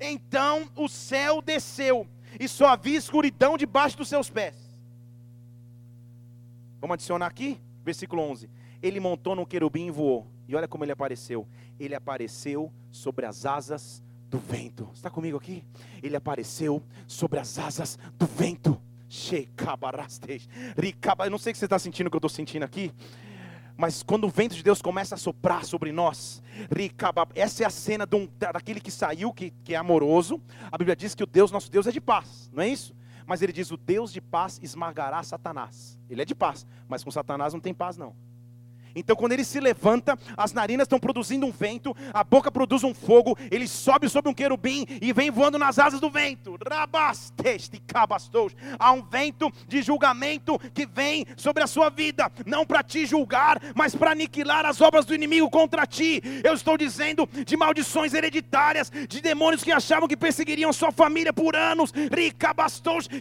[0.00, 2.08] Então o céu desceu,
[2.40, 4.56] e só havia escuridão debaixo dos seus pés.
[6.80, 8.50] Vamos adicionar aqui, versículo 11.
[8.82, 10.26] Ele montou no querubim e voou.
[10.48, 11.46] E olha como ele apareceu.
[11.78, 14.88] Ele apareceu sobre as asas do vento.
[14.94, 15.62] Está comigo aqui?
[16.02, 18.80] Ele apareceu sobre as asas do vento.
[21.22, 22.90] Eu não sei o que você está sentindo, o que eu estou sentindo aqui.
[23.76, 26.42] Mas quando o vento de Deus começa a soprar sobre nós,
[27.34, 30.40] essa é a cena um, daquele que saiu, que, que é amoroso.
[30.70, 32.94] A Bíblia diz que o Deus, nosso Deus, é de paz, não é isso?
[33.26, 35.98] Mas ele diz: o Deus de paz esmagará Satanás.
[36.08, 38.14] Ele é de paz, mas com Satanás não tem paz, não.
[38.94, 42.94] Então, quando ele se levanta, as narinas estão produzindo um vento, a boca produz um
[42.94, 46.58] fogo, ele sobe sobre um querubim e vem voando nas asas do vento.
[48.78, 53.60] Há um vento de julgamento que vem sobre a sua vida, não para te julgar,
[53.74, 56.22] mas para aniquilar as obras do inimigo contra ti.
[56.44, 61.56] Eu estou dizendo de maldições hereditárias, de demônios que achavam que perseguiriam sua família por
[61.56, 61.92] anos,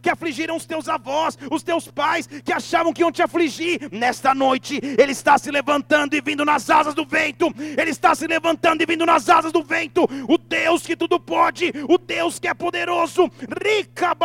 [0.01, 3.89] que afligiram os teus avós, os teus pais, que achavam que iam te afligir.
[3.91, 7.53] Nesta noite, ele está se levantando levantando e vindo nas asas do vento.
[7.77, 10.07] Ele está se levantando e vindo nas asas do vento.
[10.27, 13.29] O Deus que tudo pode, o Deus que é poderoso.
[13.63, 14.17] Rica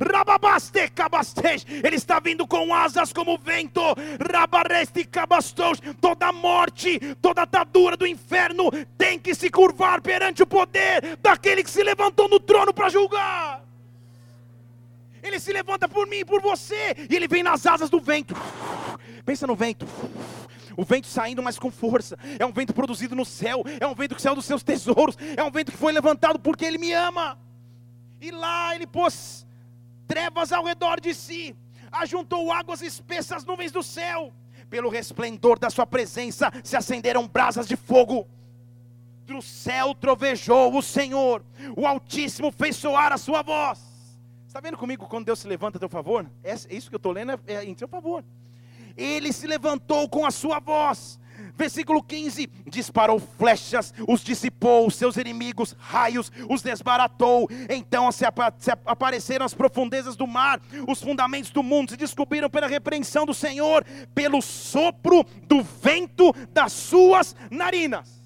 [0.00, 0.92] rababaste.
[1.82, 3.82] Ele está vindo com asas como vento.
[4.32, 5.80] Rabareste cabastos.
[6.00, 11.70] Toda morte, toda atadura do inferno tem que se curvar perante o poder daquele que
[11.70, 13.62] se levantou no trono para julgar.
[15.22, 18.34] Ele se levanta por mim, por você, e ele vem nas asas do vento.
[19.24, 19.86] Pensa no vento
[20.76, 22.18] o vento saindo, mas com força.
[22.38, 25.42] É um vento produzido no céu, é um vento que saiu dos seus tesouros, é
[25.42, 27.38] um vento que foi levantado porque Ele me ama.
[28.20, 29.46] E lá Ele pôs
[30.06, 31.56] trevas ao redor de si,
[31.90, 34.32] ajuntou águas espessas, nuvens do céu.
[34.68, 38.26] Pelo resplendor da Sua presença se acenderam brasas de fogo.
[39.26, 41.44] Do céu trovejou o Senhor,
[41.76, 43.80] o Altíssimo fez soar a sua voz.
[44.46, 46.28] Está vendo comigo quando Deus se levanta a teu favor?
[46.42, 48.24] É isso que eu estou lendo é, é em teu favor
[48.96, 51.20] ele se levantou com a sua voz.
[51.54, 57.48] Versículo 15: disparou flechas, os dissipou, seus inimigos, raios, os desbaratou.
[57.68, 58.24] Então se,
[58.58, 63.34] se apareceram as profundezas do mar, os fundamentos do mundo se descobriram pela repreensão do
[63.34, 68.21] Senhor, pelo sopro do vento das suas narinas.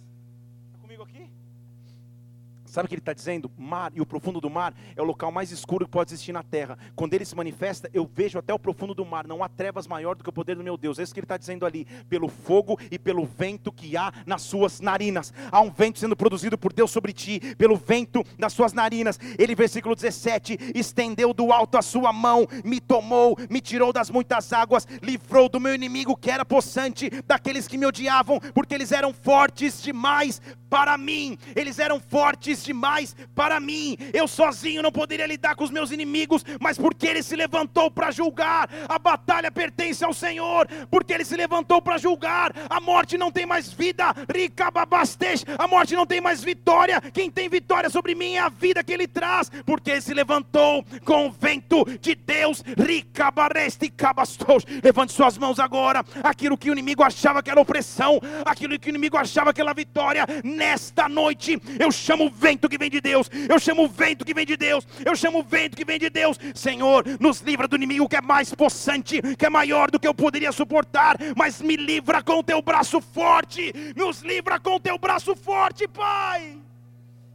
[2.77, 3.51] Sabe o que ele está dizendo?
[3.57, 6.43] Mar e o profundo do mar é o local mais escuro que pode existir na
[6.43, 6.77] terra.
[6.95, 9.27] Quando ele se manifesta, eu vejo até o profundo do mar.
[9.27, 10.99] Não há trevas maior do que o poder do meu Deus.
[10.99, 11.87] É isso que ele está dizendo ali.
[12.07, 15.33] Pelo fogo e pelo vento que há nas suas narinas.
[15.51, 19.19] Há um vento sendo produzido por Deus sobre ti, pelo vento das suas narinas.
[19.39, 24.53] Ele, versículo 17: estendeu do alto a sua mão, me tomou, me tirou das muitas
[24.53, 29.15] águas, livrou do meu inimigo que era possante, daqueles que me odiavam, porque eles eram
[29.15, 31.39] fortes demais para mim.
[31.55, 33.97] Eles eram fortes demais para mim.
[34.13, 38.11] Eu sozinho não poderia lidar com os meus inimigos, mas porque ele se levantou para
[38.11, 40.69] julgar, a batalha pertence ao Senhor.
[40.91, 44.15] Porque ele se levantou para julgar, a morte não tem mais vida.
[44.33, 47.01] Ricababastej, a morte não tem mais vitória.
[47.01, 50.85] Quem tem vitória sobre mim é a vida que ele traz, porque ele se levantou
[51.05, 52.63] com o vento de Deus.
[52.77, 54.65] Ricabareste cabastos.
[54.83, 56.05] Levante suas mãos agora.
[56.23, 59.73] Aquilo que o inimigo achava que era opressão, aquilo que o inimigo achava que era
[59.73, 64.25] vitória, nesta noite eu chamo o vento que vem de Deus, eu chamo o vento
[64.25, 66.39] que vem de Deus, eu chamo o vento que vem de Deus.
[66.55, 70.15] Senhor, nos livra do inimigo que é mais possante, que é maior do que eu
[70.15, 74.97] poderia suportar, mas me livra com o teu braço forte, nos livra com o teu
[74.97, 76.57] braço forte, Pai.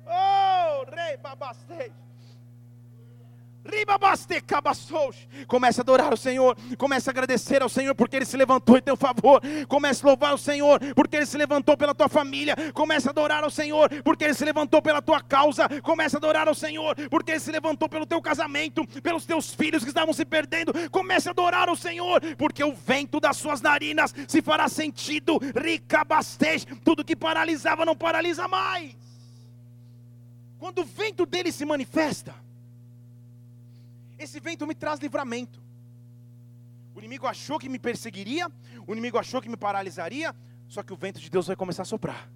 [0.05, 1.91] Oh, rei babastei.
[5.47, 8.81] Comece a adorar o Senhor, comece a agradecer ao Senhor porque Ele se levantou em
[8.81, 9.41] teu favor.
[9.67, 12.55] Comece a louvar o Senhor porque Ele se levantou pela tua família.
[12.73, 15.67] Comece a adorar ao Senhor porque Ele se levantou pela tua causa.
[15.81, 19.83] Comece a adorar ao Senhor porque Ele se levantou pelo teu casamento, pelos teus filhos
[19.83, 20.73] que estavam se perdendo.
[20.89, 25.39] Comece a adorar ao Senhor porque o vento das suas narinas se fará sentido.
[25.55, 28.95] Rica bastej, tudo que paralisava não paralisa mais.
[30.57, 32.35] Quando o vento dele se manifesta,
[34.23, 35.61] esse vento me traz livramento.
[36.93, 38.51] O inimigo achou que me perseguiria,
[38.85, 40.35] o inimigo achou que me paralisaria,
[40.67, 42.29] só que o vento de Deus vai começar a soprar.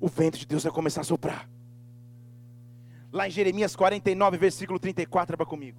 [0.00, 1.48] O vento de Deus vai começar a soprar.
[3.12, 5.78] Lá em Jeremias 49, versículo 34, para comigo.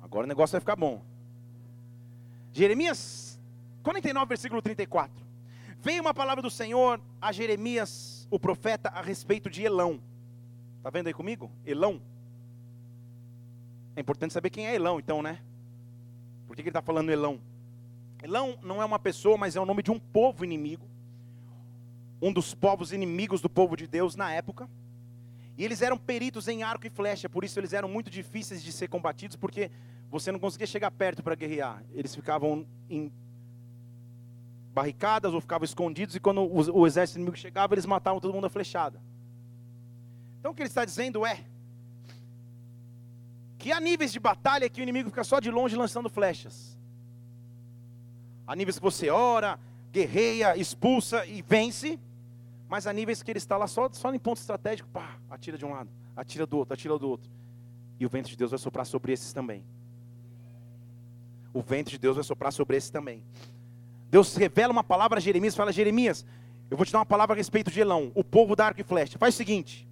[0.00, 1.02] Agora o negócio vai ficar bom.
[2.52, 3.38] Jeremias
[3.82, 5.23] 49, versículo 34.
[5.84, 10.00] Veio uma palavra do Senhor a Jeremias, o profeta, a respeito de Elão.
[10.78, 11.52] Está vendo aí comigo?
[11.62, 12.00] Elão.
[13.94, 15.40] É importante saber quem é Elão, então, né?
[16.46, 17.38] Por que, que ele está falando Elão?
[18.22, 20.88] Elão não é uma pessoa, mas é o nome de um povo inimigo.
[22.22, 24.66] Um dos povos inimigos do povo de Deus na época.
[25.58, 28.72] E eles eram peritos em arco e flecha, por isso eles eram muito difíceis de
[28.72, 29.70] ser combatidos, porque
[30.10, 31.84] você não conseguia chegar perto para guerrear.
[31.92, 33.12] Eles ficavam em
[34.74, 38.46] barricadas ou ficavam escondidos, e quando o, o exército inimigo chegava, eles matavam todo mundo
[38.46, 39.00] a flechada.
[40.40, 41.44] Então o que ele está dizendo é
[43.56, 46.76] que há níveis de batalha que o inimigo fica só de longe lançando flechas.
[48.46, 49.58] Há níveis que você ora,
[49.90, 51.98] guerreia, expulsa e vence.
[52.68, 55.64] Mas há níveis que ele está lá só, só em ponto estratégico, pá, atira de
[55.64, 57.30] um lado, atira do outro, atira do outro.
[57.98, 59.64] E o vento de Deus vai soprar sobre esses também.
[61.52, 63.22] O vento de Deus vai soprar sobre esses também.
[64.14, 66.24] Deus revela uma palavra a Jeremias, fala: Jeremias,
[66.70, 68.84] eu vou te dar uma palavra a respeito de Elão, o povo da arco e
[68.84, 69.18] flecha.
[69.18, 69.88] Faz o seguinte: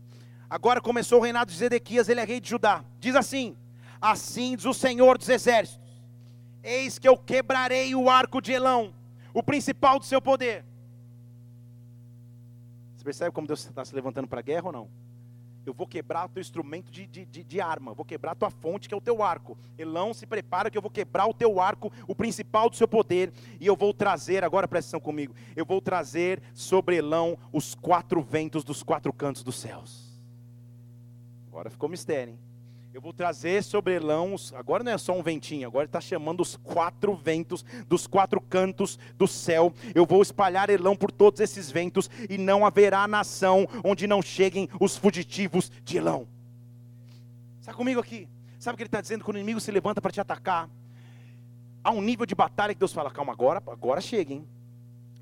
[0.48, 2.84] agora começou o reinado de Zedequias, ele é rei de Judá.
[3.00, 3.56] Diz assim:
[4.00, 5.84] Assim diz o Senhor dos exércitos:
[6.62, 8.94] Eis que eu quebrarei o arco de Elão,
[9.34, 10.64] o principal do seu poder.
[12.96, 14.88] Você percebe como Deus está se levantando para a guerra ou não?
[15.64, 18.50] Eu vou quebrar o teu instrumento de, de, de, de, arma, vou quebrar a tua
[18.50, 19.56] fonte, que é o teu arco.
[19.78, 23.32] Elão, se prepara que eu vou quebrar o teu arco, o principal do seu poder,
[23.60, 28.20] e eu vou trazer, agora presta atenção comigo, eu vou trazer sobre Elão os quatro
[28.20, 30.20] ventos dos quatro cantos dos céus.
[31.48, 32.51] Agora ficou mistério, hein?
[32.94, 36.56] Eu vou trazer sobre Elão, agora não é só um ventinho, agora está chamando os
[36.56, 39.72] quatro ventos dos quatro cantos do céu.
[39.94, 44.68] Eu vou espalhar Elão por todos esses ventos, e não haverá nação onde não cheguem
[44.78, 46.28] os fugitivos de Elão.
[47.58, 48.28] Está comigo aqui?
[48.58, 49.24] Sabe o que ele está dizendo?
[49.24, 50.68] Quando o inimigo se levanta para te atacar,
[51.82, 54.46] há um nível de batalha que Deus fala: calma, agora, agora chega, hein?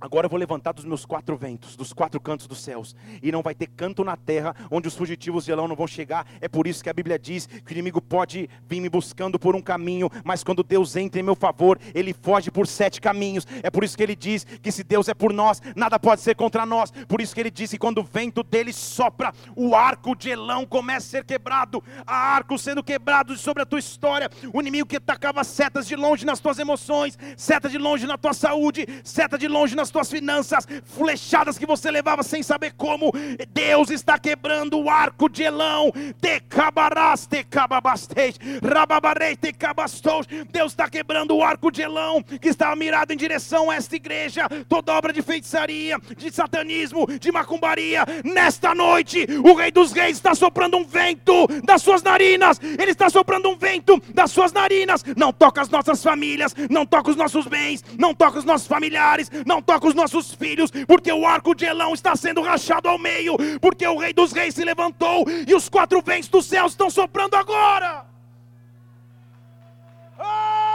[0.01, 3.43] Agora eu vou levantar dos meus quatro ventos, dos quatro cantos dos céus, e não
[3.43, 6.27] vai ter canto na terra onde os fugitivos de Elão não vão chegar.
[6.41, 9.55] É por isso que a Bíblia diz que o inimigo pode vir me buscando por
[9.55, 13.47] um caminho, mas quando Deus entra em meu favor, ele foge por sete caminhos.
[13.63, 16.35] É por isso que ele diz que se Deus é por nós, nada pode ser
[16.35, 16.91] contra nós.
[17.07, 20.65] Por isso que ele diz que quando o vento dele sopra, o arco de Elão
[20.65, 24.31] começa a ser quebrado, a arco sendo quebrado sobre a tua história.
[24.55, 28.33] O inimigo que atacava setas de longe nas tuas emoções, seta de longe na tua
[28.33, 33.13] saúde, seta de longe nas tuas finanças, flechadas que você levava sem saber como.
[33.53, 35.93] Deus está quebrando o arco de Elão.
[40.51, 44.49] Deus está quebrando o arco de Elão que estava mirado em direção a esta igreja.
[44.69, 48.05] Toda obra de feitiçaria, de satanismo, de macumbaria.
[48.25, 52.61] Nesta noite, o Rei dos Reis está soprando um vento das suas narinas.
[52.61, 55.05] Ele está soprando um vento das suas narinas.
[55.17, 59.31] Não toca as nossas famílias, não toca os nossos bens, não toca os nossos familiares,
[59.47, 63.37] não toca os nossos filhos, porque o arco de Elão está sendo rachado ao meio,
[63.61, 67.35] porque o Rei dos Reis se levantou e os quatro ventos dos céus estão soprando
[67.35, 68.05] agora.
[70.19, 70.71] Oh!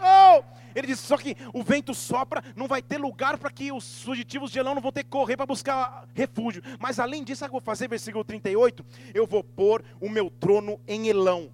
[0.00, 0.55] Oh!
[0.76, 4.50] Ele disse: só que o vento sopra, não vai ter lugar para que os fugitivos
[4.50, 6.62] de Elão não vão ter que correr para buscar refúgio.
[6.78, 8.84] Mas além disso, eu vou fazer, versículo 38,
[9.14, 11.50] eu vou pôr o meu trono em Elão.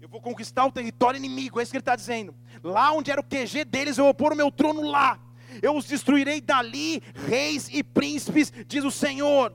[0.00, 2.32] Eu vou conquistar o território inimigo, é isso que ele está dizendo.
[2.62, 5.18] Lá onde era o QG deles, eu vou pôr o meu trono lá.
[5.60, 9.52] Eu os destruirei dali, reis e príncipes, diz o Senhor.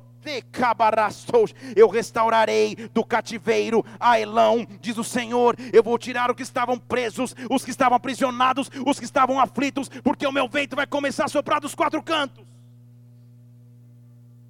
[1.76, 5.56] Eu restaurarei do cativeiro a Elão, diz o Senhor.
[5.74, 9.90] Eu vou tirar os que estavam presos, os que estavam aprisionados, os que estavam aflitos,
[10.04, 12.46] porque o meu vento vai começar a soprar dos quatro cantos.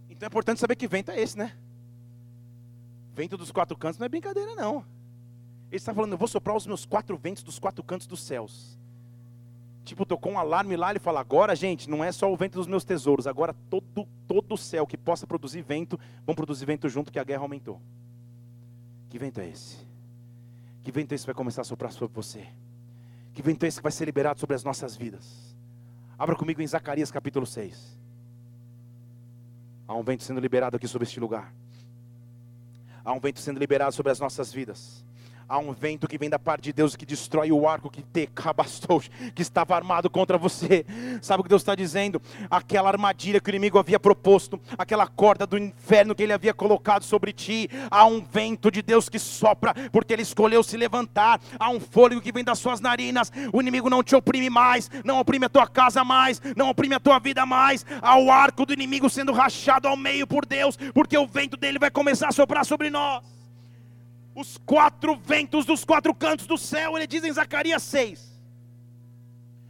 [0.10, 1.54] Então é importante saber que vento é esse, né?
[3.16, 4.84] Vento dos quatro cantos não é brincadeira, não.
[5.70, 8.78] Ele está falando, eu vou soprar os meus quatro ventos dos quatro cantos dos céus.
[9.90, 12.68] Tipo, tocou um alarme lá, ele fala: agora, gente, não é só o vento dos
[12.68, 17.12] meus tesouros, agora todo, todo o céu que possa produzir vento, vão produzir vento junto,
[17.12, 17.82] que a guerra aumentou.
[19.10, 19.78] Que vento é esse?
[20.84, 22.46] Que vento é esse que vai começar a soprar sobre você?
[23.34, 25.56] Que vento é esse que vai ser liberado sobre as nossas vidas?
[26.20, 27.98] Abra comigo em Zacarias capítulo 6.
[29.88, 31.52] Há um vento sendo liberado aqui sobre este lugar.
[33.04, 35.04] Há um vento sendo liberado sobre as nossas vidas.
[35.50, 38.28] Há um vento que vem da parte de Deus que destrói o arco que te
[38.28, 39.02] cabastou,
[39.34, 40.86] que estava armado contra você.
[41.24, 42.22] Sabe o que Deus está dizendo?
[42.52, 47.02] Aquela armadilha que o inimigo havia proposto, aquela corda do inferno que ele havia colocado
[47.02, 47.68] sobre ti.
[47.90, 51.42] Há um vento de Deus que sopra, porque ele escolheu se levantar.
[51.58, 53.32] Há um fôlego que vem das suas narinas.
[53.52, 57.00] O inimigo não te oprime mais, não oprime a tua casa mais, não oprime a
[57.00, 57.84] tua vida mais.
[58.04, 61.80] Há o arco do inimigo sendo rachado ao meio por Deus, porque o vento dele
[61.80, 63.39] vai começar a soprar sobre nós
[64.36, 68.30] os quatro ventos dos quatro cantos do céu, ele diz em Zacarias 6.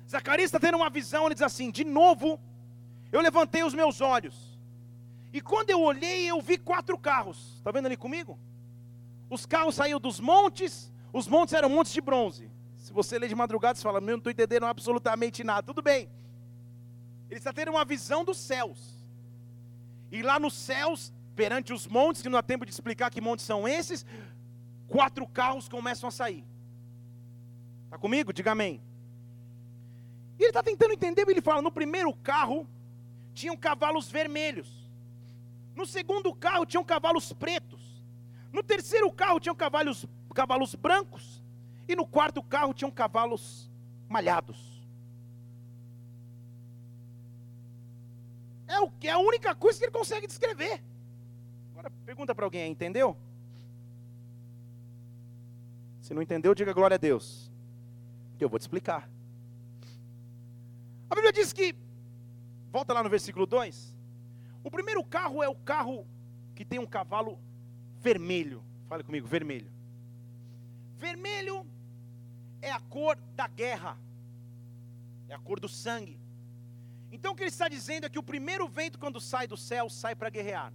[0.07, 2.39] Zacarias está tendo uma visão, ele diz assim: De novo,
[3.11, 4.57] eu levantei os meus olhos,
[5.31, 7.55] e quando eu olhei, eu vi quatro carros.
[7.57, 8.39] Está vendo ali comigo?
[9.29, 12.49] Os carros saíram dos montes, os montes eram montes de bronze.
[12.77, 15.61] Se você ler de madrugada, você fala: Meu, não estou entendendo absolutamente nada.
[15.61, 16.09] Tudo bem.
[17.29, 18.97] Ele está tendo uma visão dos céus.
[20.11, 23.45] E lá nos céus, perante os montes, que não há tempo de explicar que montes
[23.45, 24.03] são esses,
[24.89, 26.43] quatro carros começam a sair.
[27.85, 28.33] Está comigo?
[28.33, 28.81] Diga amém.
[30.37, 32.67] E ele está tentando entender, ele fala: no primeiro carro
[33.33, 34.89] tinham cavalos vermelhos,
[35.75, 38.03] no segundo carro tinham cavalos pretos,
[38.51, 41.41] no terceiro carro tinham cavalos, cavalos brancos,
[41.89, 43.67] E no quarto carro tinham cavalos
[44.07, 44.79] malhados.
[48.67, 50.83] É o que é a única coisa que ele consegue descrever.
[51.71, 53.17] Agora pergunta para alguém, entendeu?
[56.09, 57.51] Se não entendeu, diga glória a Deus.
[58.35, 59.07] Que eu vou te explicar.
[61.07, 61.75] A Bíblia diz que,
[62.71, 63.95] volta lá no versículo 2.
[64.63, 66.07] O primeiro carro é o carro
[66.55, 67.37] que tem um cavalo
[67.99, 68.63] vermelho.
[68.87, 69.71] Fale comigo, vermelho.
[70.97, 71.63] Vermelho
[72.59, 73.95] é a cor da guerra,
[75.27, 76.19] é a cor do sangue.
[77.11, 79.87] Então o que ele está dizendo é que o primeiro vento, quando sai do céu,
[79.91, 80.73] sai para guerrear.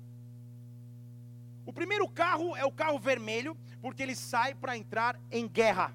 [1.67, 5.93] O primeiro carro é o carro vermelho, porque ele sai para entrar em guerra.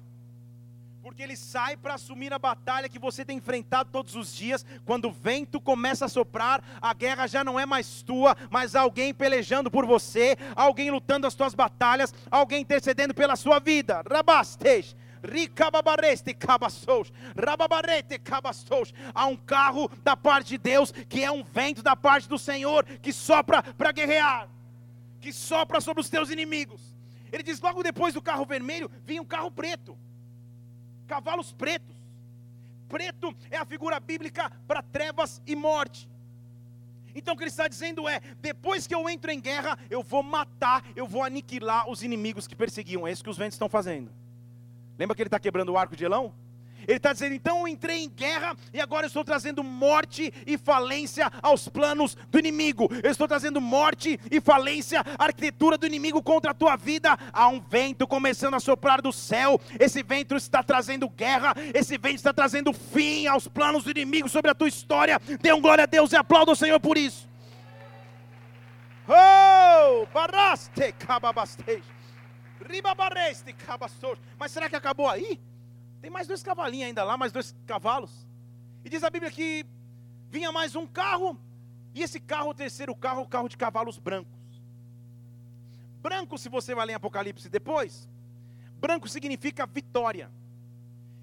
[1.02, 4.64] Porque ele sai para assumir a batalha que você tem enfrentado todos os dias.
[4.84, 9.12] Quando o vento começa a soprar, a guerra já não é mais tua, mas alguém
[9.12, 14.04] pelejando por você, alguém lutando as tuas batalhas, alguém intercedendo pela sua vida.
[14.08, 14.94] Rabastej.
[19.12, 22.84] Há um carro da parte de Deus que é um vento da parte do Senhor
[23.02, 24.48] que sopra para guerrear,
[25.20, 26.99] que sopra sobre os teus inimigos.
[27.32, 29.96] Ele diz: logo depois do carro vermelho vinha um carro preto,
[31.06, 31.96] cavalos pretos.
[32.88, 36.08] Preto é a figura bíblica para trevas e morte.
[37.14, 40.22] Então o que ele está dizendo é: depois que eu entro em guerra, eu vou
[40.22, 43.06] matar, eu vou aniquilar os inimigos que perseguiam.
[43.06, 44.10] É isso que os ventos estão fazendo.
[44.98, 46.34] Lembra que ele está quebrando o arco de Elão?
[46.90, 50.58] Ele está dizendo, então eu entrei em guerra e agora eu estou trazendo morte e
[50.58, 52.88] falência aos planos do inimigo.
[53.04, 57.16] Eu estou trazendo morte e falência à arquitetura do inimigo contra a tua vida.
[57.32, 59.60] Há um vento começando a soprar do céu.
[59.78, 61.54] Esse vento está trazendo guerra.
[61.72, 65.20] Esse vento está trazendo fim aos planos do inimigo sobre a tua história.
[65.40, 67.28] Dê um glória a Deus e aplauda o Senhor por isso.
[69.06, 70.92] Oh, baraste.
[74.36, 75.38] Mas será que acabou aí?
[76.00, 78.26] Tem mais dois cavalinhos ainda lá, mais dois cavalos.
[78.84, 79.66] E diz a Bíblia que
[80.30, 81.38] vinha mais um carro,
[81.94, 84.40] e esse carro, o terceiro carro, o carro de cavalos brancos.
[86.00, 88.08] Branco, se você vai ler Apocalipse depois,
[88.80, 90.30] branco significa vitória.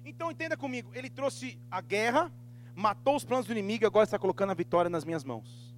[0.04, 2.30] Então entenda comigo, ele trouxe a guerra,
[2.74, 5.74] matou os planos do inimigo e agora está colocando a vitória nas minhas mãos.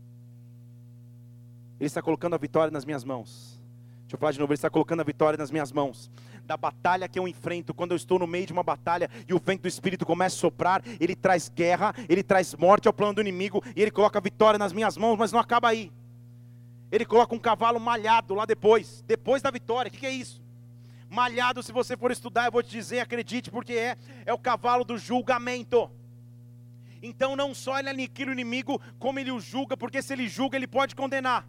[1.79, 3.59] Ele está colocando a vitória nas minhas mãos.
[4.03, 6.11] Deixa eu falar de novo, ele está colocando a vitória nas minhas mãos.
[6.51, 9.39] Da batalha que eu enfrento, quando eu estou no meio de uma batalha e o
[9.39, 13.21] vento do Espírito começa a soprar, ele traz guerra, ele traz morte ao plano do
[13.21, 15.93] inimigo e ele coloca a vitória nas minhas mãos, mas não acaba aí.
[16.91, 19.89] Ele coloca um cavalo malhado lá depois, depois da vitória.
[19.89, 20.43] O que, que é isso?
[21.09, 23.97] Malhado, se você for estudar, eu vou te dizer, acredite, porque é,
[24.27, 25.89] é o cavalo do julgamento.
[27.01, 30.57] Então não só ele aniquila o inimigo, como ele o julga, porque se ele julga,
[30.57, 31.47] ele pode condenar.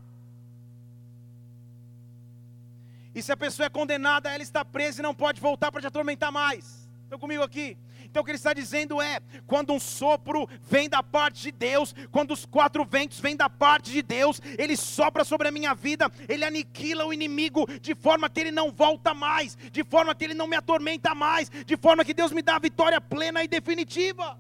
[3.14, 5.88] E se a pessoa é condenada, ela está presa e não pode voltar para te
[5.88, 6.90] atormentar mais.
[7.04, 7.78] Estão comigo aqui?
[8.06, 11.94] Então o que ele está dizendo é: quando um sopro vem da parte de Deus,
[12.12, 16.12] quando os quatro ventos vêm da parte de Deus, ele sopra sobre a minha vida,
[16.28, 20.34] ele aniquila o inimigo de forma que ele não volta mais, de forma que ele
[20.34, 24.38] não me atormenta mais, de forma que Deus me dá a vitória plena e definitiva.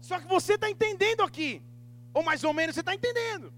[0.00, 1.62] Só que você está entendendo aqui,
[2.12, 3.52] ou mais ou menos você está entendendo.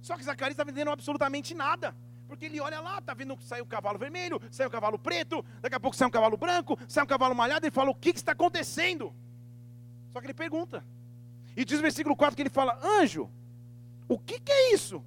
[0.00, 1.94] Só que Zacarias está entendendo absolutamente nada.
[2.28, 5.42] Porque ele olha lá, está vendo que saiu um cavalo vermelho, saiu um cavalo preto,
[5.62, 8.12] daqui a pouco sai um cavalo branco, sai um cavalo malhado, e fala: O que,
[8.12, 9.14] que está acontecendo?
[10.10, 10.84] Só que ele pergunta.
[11.56, 13.30] E diz o versículo 4 que ele fala: Anjo,
[14.06, 15.02] o que, que é isso?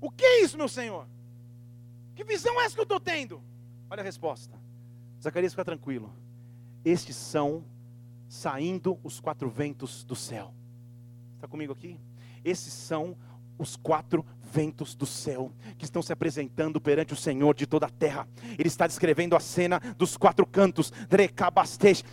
[0.00, 1.06] O que é isso, meu Senhor?
[2.14, 3.42] Que visão é essa que eu estou tendo?
[3.90, 4.56] Olha a resposta.
[5.20, 6.14] Zacarias fica tranquilo.
[6.84, 7.64] Estes são
[8.28, 10.54] saindo os quatro ventos do céu.
[11.34, 11.98] Está comigo aqui?
[12.44, 13.16] Esses são
[13.58, 17.90] os quatro ventos do céu que estão se apresentando perante o Senhor de toda a
[17.90, 18.26] terra.
[18.58, 20.92] Ele está descrevendo a cena dos quatro cantos,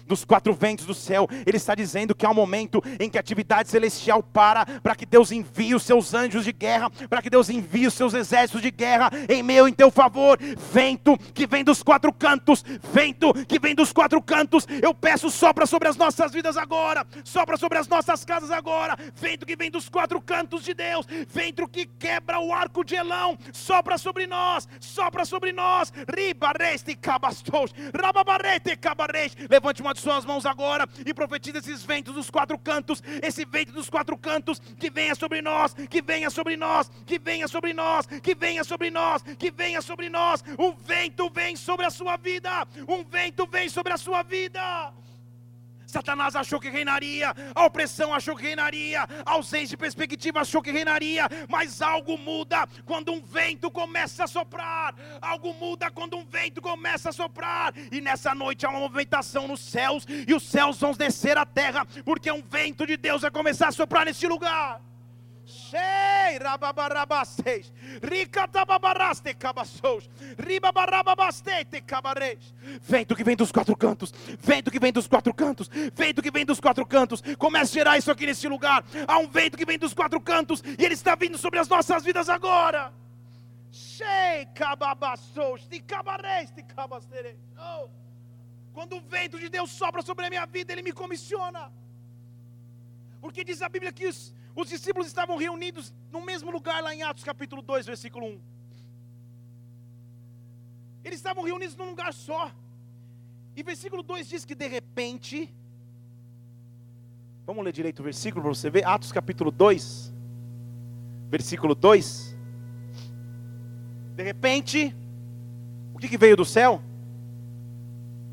[0.05, 1.27] dos quatro ventos do céu.
[1.45, 5.05] Ele está dizendo que há um momento em que a atividade celestial para, para que
[5.05, 8.71] Deus envie os seus anjos de guerra, para que Deus envie os seus exércitos de
[8.71, 10.37] guerra em meu, em teu favor.
[10.71, 12.63] Vento que vem dos quatro cantos,
[12.93, 14.67] vento que vem dos quatro cantos.
[14.81, 18.95] Eu peço sopra sobre as nossas vidas agora, sopra sobre as nossas casas agora.
[19.15, 22.93] Vento que vem dos quatro cantos de Deus, vento que quebra quebra o arco de
[22.95, 25.93] Elão, sopra sobre nós, sopra sobre nós.
[26.13, 29.33] Ribareste cabastos, rababarete cabareis.
[29.49, 33.71] Levante uma de suas mãos agora e profetize esses ventos dos quatro cantos, esse vento
[33.71, 38.05] dos quatro cantos que venha sobre nós, que venha sobre nós, que venha sobre nós,
[38.21, 40.43] que venha sobre nós, que venha sobre nós.
[40.57, 44.61] O vento vem sobre a sua vida, um vento vem sobre a sua vida.
[45.87, 50.71] Satanás achou que reinaria, a opressão achou que reinaria, a ausência de perspectiva achou que
[50.71, 56.61] reinaria, mas algo muda quando um vento começa a soprar, algo muda quando um vento
[56.61, 60.91] começa a soprar, e nessa noite há uma movimentação nos céus, e os céus vão
[60.91, 64.86] descer à terra, porque um vento de Deus vai começar a soprar neste lugar.
[65.69, 67.73] Shei rababarabastes.
[68.01, 70.09] Ricatababaraste cabassous.
[70.37, 72.53] Ribabarababastete cabareis.
[72.81, 74.13] Vento que vem dos quatro cantos.
[74.39, 75.69] Vento que vem dos quatro cantos.
[75.93, 77.21] Vento que vem dos quatro cantos.
[77.37, 78.83] Comece a gerar isso aqui nesse lugar.
[79.07, 80.63] Há um vento que vem dos quatro cantos.
[80.77, 82.93] E ele está vindo sobre as nossas vidas agora.
[83.71, 85.67] Shei cababassous.
[85.67, 87.37] Te cabareis, te cabastereis.
[87.57, 87.89] Oh.
[88.73, 91.71] Quando o vento de Deus sopra sobre a minha vida, ele me comissiona.
[93.19, 97.03] Porque diz a Bíblia que os os discípulos estavam reunidos no mesmo lugar lá em
[97.03, 98.39] Atos capítulo 2, versículo 1.
[101.03, 102.51] Eles estavam reunidos num lugar só.
[103.55, 105.53] E versículo 2 diz que de repente.
[107.45, 108.83] Vamos ler direito o versículo para você ver.
[108.83, 110.11] Atos capítulo 2,
[111.29, 112.35] versículo 2.
[114.15, 114.95] De repente,
[115.93, 116.81] o que, que veio do céu?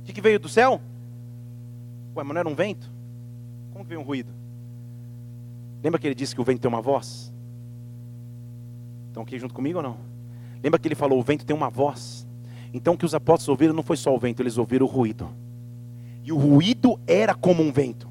[0.01, 0.81] O que, que veio do céu?
[2.17, 2.91] Ué, mas não era um vento?
[3.73, 4.44] Como que veio um ruído?
[5.85, 7.31] Lembra que ele disse que o vento tem uma voz?
[9.09, 9.99] Estão aqui junto comigo ou não?
[10.63, 12.27] Lembra que ele falou: o vento tem uma voz?
[12.73, 15.29] Então o que os apóstolos ouviram não foi só o vento, eles ouviram o ruído.
[16.23, 18.09] E o ruído era como um vento.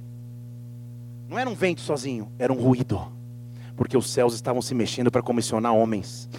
[1.28, 3.12] Não era um vento sozinho, era um ruído.
[3.76, 6.30] Porque os céus estavam se mexendo para comissionar homens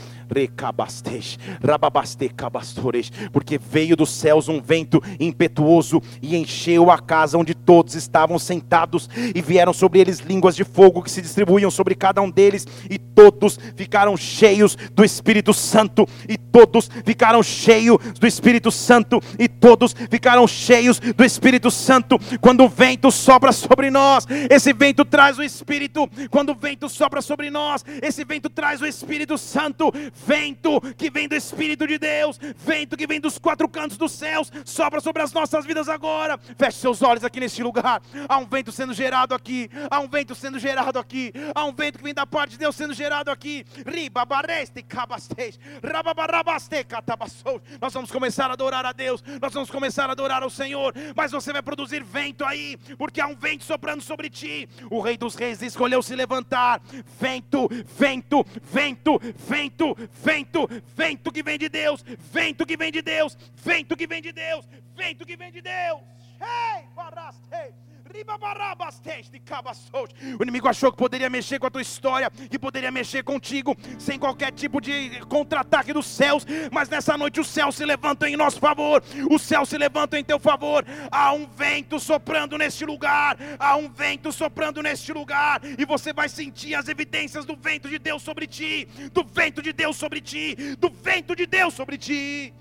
[3.32, 9.08] porque veio dos céus um vento impetuoso e encheu a casa onde todos estavam sentados,
[9.34, 12.98] e vieram sobre eles línguas de fogo que se distribuíam sobre cada um deles, e
[12.98, 19.94] todos ficaram cheios do Espírito Santo, e todos ficaram cheios do Espírito Santo, e todos
[20.10, 22.18] ficaram cheios do Espírito Santo.
[22.40, 26.08] Quando o vento sopra sobre nós, esse vento traz o Espírito.
[26.30, 29.92] Quando o vento sopra sobre nós, esse vento traz o Espírito Santo
[30.26, 34.50] vento que vem do Espírito de Deus, vento que vem dos quatro cantos dos céus,
[34.64, 36.38] sopra sobre as nossas vidas agora.
[36.58, 38.02] Feche seus olhos aqui neste lugar.
[38.28, 41.98] Há um vento sendo gerado aqui, há um vento sendo gerado aqui, há um vento
[41.98, 43.64] que vem da parte de Deus sendo gerado aqui.
[47.80, 51.32] Nós vamos começar a adorar a Deus, nós vamos começar a adorar ao Senhor, mas
[51.32, 54.68] você vai produzir vento aí, porque há um vento soprando sobre ti.
[54.90, 56.80] O Rei dos Reis escolheu se levantar.
[57.20, 62.02] Vento, vento, vento, vento, vento, vento que vem de Deus,
[62.32, 66.00] vento que vem de Deus, vento que vem de Deus, vento que vem de Deus.
[66.40, 66.84] Hey,
[70.38, 74.18] o inimigo achou que poderia mexer com a tua história, que poderia mexer contigo, sem
[74.18, 76.46] qualquer tipo de contra-ataque dos céus.
[76.70, 80.24] Mas nessa noite o céu se levanta em nosso favor, o céu se levanta em
[80.24, 80.84] teu favor.
[81.11, 86.28] Há um vento soprando neste lugar, há um vento soprando neste lugar, e você vai
[86.28, 90.55] sentir as evidências do vento de Deus sobre ti, do vento de Deus sobre ti,
[90.78, 92.52] do vento de Deus sobre ti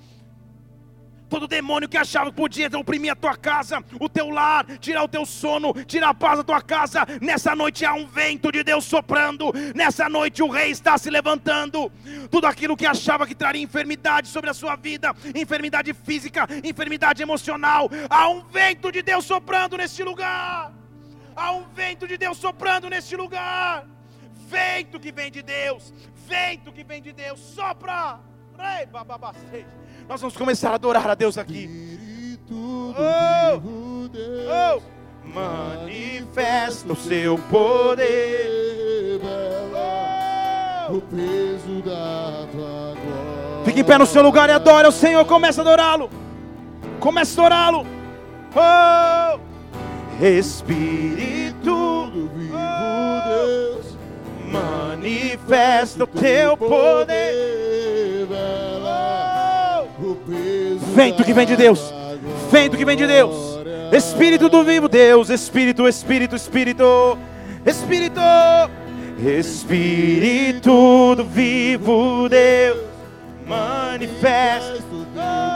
[1.30, 5.08] todo demônio que achava que podia oprimir a tua casa, o teu lar, tirar o
[5.08, 7.06] teu sono, tirar a paz da tua casa.
[7.22, 11.92] Nessa noite há um vento de Deus soprando, nessa noite o rei está se levantando.
[12.30, 17.90] Tudo aquilo que achava que traria enfermidade sobre a sua vida, enfermidade física, enfermidade emocional,
[18.10, 20.72] há um vento de Deus soprando neste lugar.
[21.36, 23.88] Há um vento de Deus soprando neste lugar.
[24.48, 25.92] Vento que vem de Deus,
[26.28, 28.20] vento que vem de Deus, sopra.
[28.80, 29.66] Ei, bababastei.
[30.14, 31.98] Nós vamos começar a adorar a Deus aqui.
[32.52, 33.60] Oh,
[34.06, 34.82] oh,
[35.28, 39.20] manifesta o seu poder.
[39.74, 43.66] Oh, o peso da tua glória.
[43.66, 45.26] Fique em pé no seu lugar e adore o Senhor.
[45.26, 46.12] Comece a adorá-lo.
[47.00, 47.88] Comece a adorá-lo.
[48.56, 49.40] Oh,
[50.24, 52.56] Espírito vivo
[53.26, 53.98] Deus,
[54.52, 58.28] manifesta o teu poder.
[60.96, 61.94] Vento que vem de Deus.
[62.52, 63.60] Vento que vem de Deus.
[63.92, 65.30] Espírito do vivo Deus.
[65.30, 67.18] Espírito, Espírito, Espírito.
[67.66, 68.22] Espírito.
[69.20, 72.80] Espírito do vivo Deus.
[73.46, 75.06] Manifesta o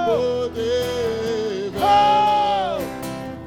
[0.06, 1.72] poder.
[1.82, 2.82] Oh.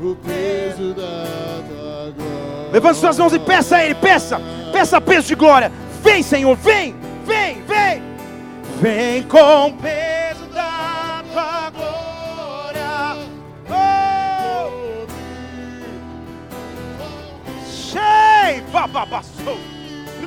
[0.04, 2.72] O peso da tua glória.
[2.72, 3.94] Levante suas mãos e peça a Ele.
[3.94, 4.40] Peça.
[4.72, 5.70] Peça peso de glória.
[6.02, 6.56] Vem, Senhor.
[6.56, 6.94] Vem.
[7.24, 8.02] Vem, vem.
[8.80, 10.09] Vem com peso
[18.50, 19.58] Cheio, bababassou.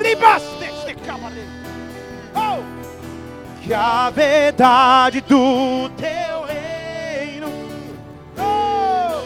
[0.02, 1.50] Ribasteste cavaleiro.
[2.34, 2.64] Oh!
[3.62, 7.48] Que a verdade do teu reino.
[8.38, 9.24] Oh!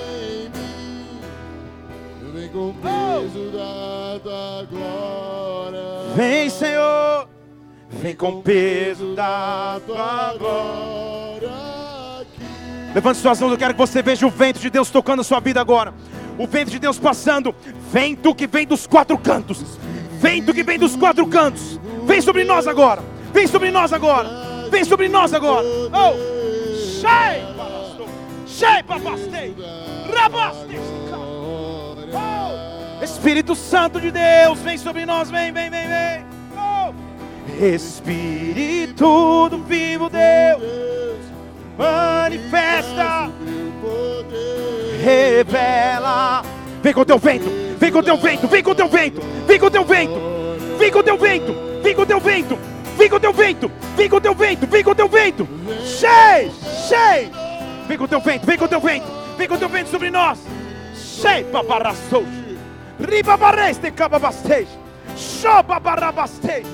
[2.51, 6.15] com o peso da tua glória.
[6.15, 7.29] Vem, Senhor.
[7.89, 11.51] Vem com o peso da tua glória.
[12.95, 15.39] Levante suas mãos, eu quero que você veja o vento de Deus tocando a sua
[15.39, 15.93] vida agora.
[16.37, 17.53] O vento de Deus passando.
[17.91, 19.77] Vento que vem dos quatro cantos.
[20.19, 21.79] Vento que vem dos quatro cantos.
[22.05, 23.03] Vem sobre nós agora.
[23.33, 24.29] Vem sobre nós agora.
[24.69, 25.65] Vem sobre nós agora.
[25.93, 26.99] Oh!
[27.01, 27.41] Shai!
[28.47, 29.55] Shai, papastei!
[30.13, 30.79] Rabastei!
[31.13, 31.67] Oh!
[33.03, 36.25] Espírito Santo de Deus, vem sobre nós, vem, vem, vem, vem.
[36.57, 36.93] Oh!
[37.63, 41.26] Espírito do vivo Deus,
[41.77, 43.31] manifesta,
[45.03, 46.43] revela.
[46.81, 47.45] Vem com teu vento,
[47.77, 50.19] vem com teu vento, vem com teu vento, vem com teu vento,
[50.77, 52.59] vem com teu vento, vem com teu vento,
[52.97, 55.47] vem com teu vento, vem com teu vento, vem com teu vento.
[55.83, 56.51] Cheio,
[56.87, 57.31] cheio.
[57.87, 59.05] Vem com teu vento, vem com teu vento,
[59.37, 60.39] vem com teu vento sobre nós.
[60.95, 62.25] Cheio, paparastou.
[62.99, 64.67] Riba barreste, cababastej.
[65.15, 66.65] Choba barrabastej.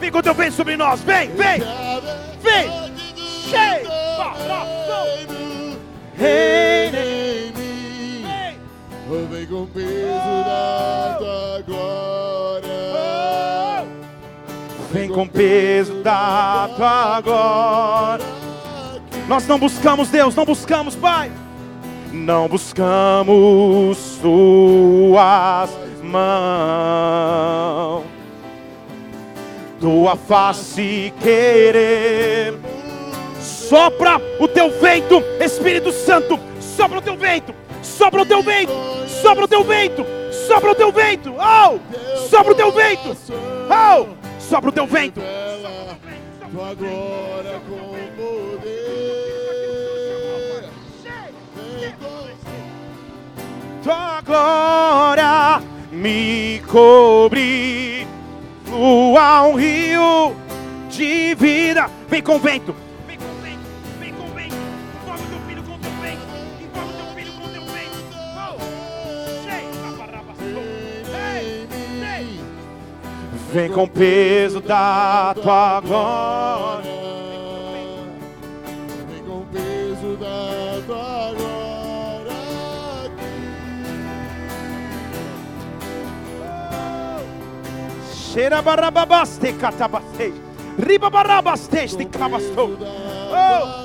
[0.00, 1.60] Vem com teu vento sobre nós, vem, vem,
[2.44, 2.70] vem.
[3.50, 3.88] Cheio.
[6.16, 6.98] Reine.
[7.38, 8.24] Em mim.
[9.28, 9.46] Vem.
[9.46, 12.70] Com o peso da tua glória.
[14.92, 18.24] Vem com o peso da tua glória.
[19.26, 21.32] Nós não buscamos Deus, não buscamos, Pai.
[22.12, 25.70] Não buscamos tuas
[26.02, 28.04] mãos.
[29.84, 32.58] Tua face querer.
[33.38, 36.40] Sopra o teu vento, Espírito Santo.
[36.58, 37.54] Sopra o teu vento.
[37.82, 38.72] Sopra o teu vento.
[39.20, 40.06] Sopra o teu vento.
[40.48, 41.34] Sopra o teu vento.
[41.34, 41.78] Oh!
[42.30, 43.14] Sopra o teu vento.
[43.68, 44.06] Oh!
[44.40, 45.20] Sopra o teu vento.
[46.50, 47.76] Tua glória com
[48.16, 49.04] poder.
[53.82, 55.62] Tua glória
[55.92, 58.13] me cobrir.
[58.74, 60.34] Flua um rio
[60.90, 61.88] de vida.
[62.08, 62.74] Vem com vento.
[63.06, 63.60] Vem com vento.
[64.00, 64.56] Vem com vento.
[65.00, 66.22] Envolve o teu filho com teu vento.
[66.60, 67.62] Envolve teu filho com teu.
[68.36, 68.58] Oh!
[73.52, 77.23] Vem com o peso da tua glória.
[88.34, 90.34] Cheira barababaste catabaste.
[90.76, 92.76] Riba barabaste o cabastou.
[93.30, 93.84] Oh!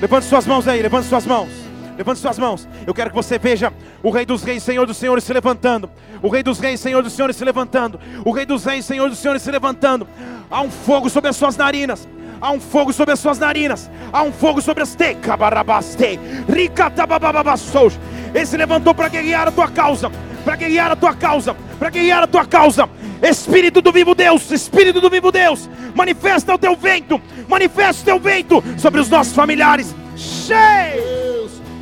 [0.00, 1.48] Levante suas mãos aí, levante suas mãos.
[1.96, 2.68] Levante suas mãos.
[2.84, 3.72] Eu quero que você veja
[4.02, 5.88] o Rei dos Reis, Senhor dos Senhores se levantando.
[6.20, 8.00] O Rei dos Reis, Senhor dos Senhores se levantando.
[8.24, 10.08] O Rei dos Reis, Senhor dos Senhores se levantando.
[10.50, 12.08] Há um fogo sobre as suas narinas.
[12.40, 13.88] Há um fogo sobre as suas narinas.
[14.12, 16.18] Há um fogo sobre as tecabarabaste.
[16.48, 17.96] Ricatababababassos.
[18.34, 20.10] Ele se levantou para guerrear a tua causa.
[20.46, 21.54] Para guerrear a tua causa.
[21.78, 22.88] Para guerrear a tua causa.
[23.22, 28.20] Espírito do vivo Deus, Espírito do vivo Deus, manifesta o teu vento, manifesta o teu
[28.20, 29.94] vento sobre os nossos familiares.
[30.16, 31.16] Cheio!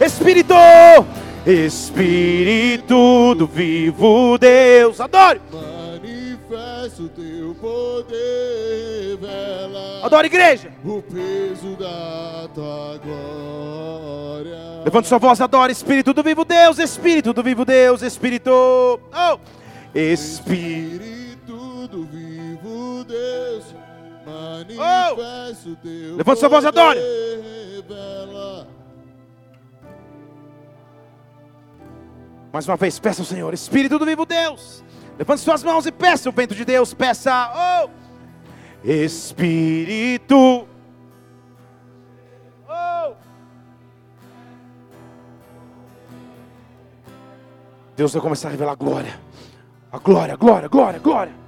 [0.00, 0.54] Espírito,
[1.46, 5.40] Espírito do vivo Deus, adore,
[6.52, 10.70] Manifesta o teu poder, revela adore igreja.
[10.84, 14.82] o peso da tua glória.
[14.84, 19.38] Levante sua voz, adore Espírito do vivo Deus, Espírito do vivo Deus, Espírito, oh,
[19.94, 21.32] Espírito.
[21.90, 23.64] Do vivo Deus,
[24.26, 26.98] manifesta o teu Levante sua voz, adore.
[26.98, 28.66] poder, revela
[32.52, 34.84] Mais uma vez, peça ao Senhor, Espírito do vivo Deus.
[35.22, 36.92] Levante suas mãos e peça o vento de Deus.
[36.92, 37.90] Peça, oh,
[38.82, 40.66] Espírito.
[42.68, 43.12] Oh.
[47.96, 49.16] Deus vai começar a revelar glória.
[49.92, 51.41] A glória, glória, glória, glória.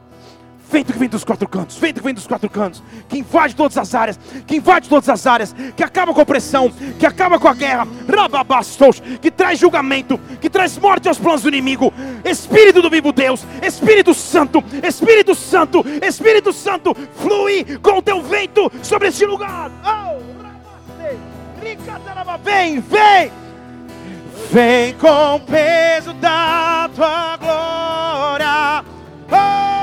[0.74, 3.78] Vento que vem dos quatro cantos, vento que vem dos quatro cantos, que invade todas
[3.78, 6.68] as áreas, que invade todas as áreas, que acaba com a opressão,
[6.98, 11.48] que acaba com a guerra, rababastos, que traz julgamento, que traz morte aos planos do
[11.48, 11.94] inimigo.
[12.24, 18.68] Espírito do vivo Deus, Espírito Santo, Espírito Santo, Espírito Santo, flui com o teu vento
[18.82, 19.70] sobre este lugar.
[19.84, 20.18] Oh,
[22.42, 23.30] vem, vem,
[24.50, 28.84] vem com o peso da tua glória.
[29.30, 29.73] Oh!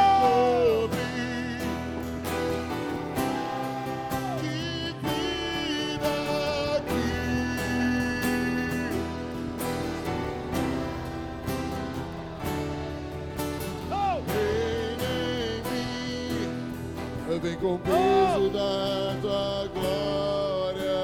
[17.41, 21.01] Vem com o peso da tua glória.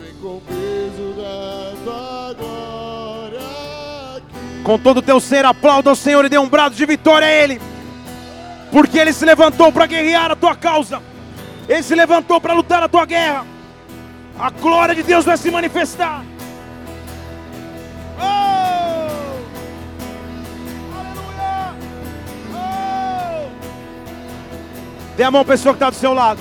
[0.00, 3.40] Vem com o peso da tua glória.
[4.16, 4.62] aqui.
[4.64, 7.30] Com todo o teu ser, aplauda ao Senhor e dê um brado de vitória a
[7.30, 7.60] Ele.
[8.72, 11.00] Porque Ele se levantou para guerrear a tua causa.
[11.68, 13.46] Ele se levantou para lutar a tua guerra.
[14.36, 16.24] A glória de Deus vai se manifestar.
[25.16, 26.40] Dê a mão pessoa que está do seu lado.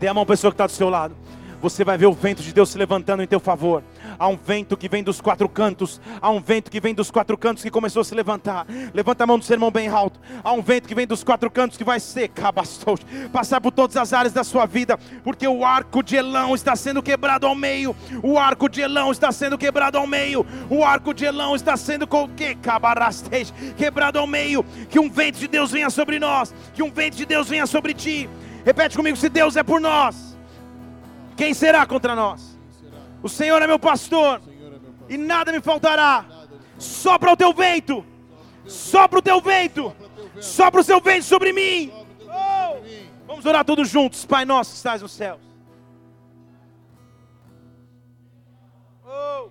[0.00, 1.14] Dê a mão pessoa que está do seu lado.
[1.62, 3.82] Você vai ver o vento de Deus se levantando em teu favor.
[4.18, 6.00] Há um vento que vem dos quatro cantos.
[6.20, 8.66] Há um vento que vem dos quatro cantos que começou a se levantar.
[8.92, 10.20] Levanta a mão do sermão bem alto.
[10.42, 12.98] Há um vento que vem dos quatro cantos que vai secar, bastou,
[13.32, 17.02] passar por todas as áreas da sua vida, porque o arco de Elão está sendo
[17.02, 17.94] quebrado ao meio.
[18.22, 20.46] O arco de Elão está sendo quebrado ao meio.
[20.70, 22.54] O arco de Elão está sendo que
[23.76, 24.64] quebrado ao meio.
[24.88, 26.54] Que um vento de Deus venha sobre nós.
[26.72, 28.28] Que um vento de Deus venha sobre ti.
[28.64, 30.36] Repete comigo: se Deus é por nós,
[31.36, 32.53] quem será contra nós?
[33.24, 34.42] O Senhor é meu pastor
[35.08, 36.26] e nada me faltará.
[36.78, 38.04] Sopra o teu vento,
[38.66, 39.96] sopra o teu vento,
[40.42, 41.90] sopra o seu vento sobre mim.
[42.20, 42.82] Oh!
[43.26, 45.40] Vamos orar todos juntos, Pai nosso que estás nos céus.
[49.06, 49.48] Oh,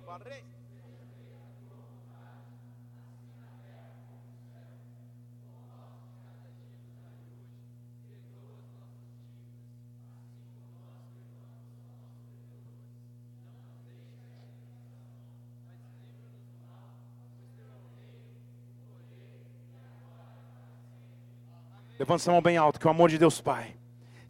[21.98, 23.74] Levanta essa mão bem alto, que o amor de Deus Pai,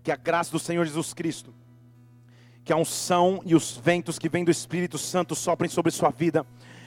[0.03, 1.55] que a graça do Senhor Jesus Cristo,
[2.65, 6.47] que a unção e os ventos que vêm do Espírito Santo soprem sobre sua vida.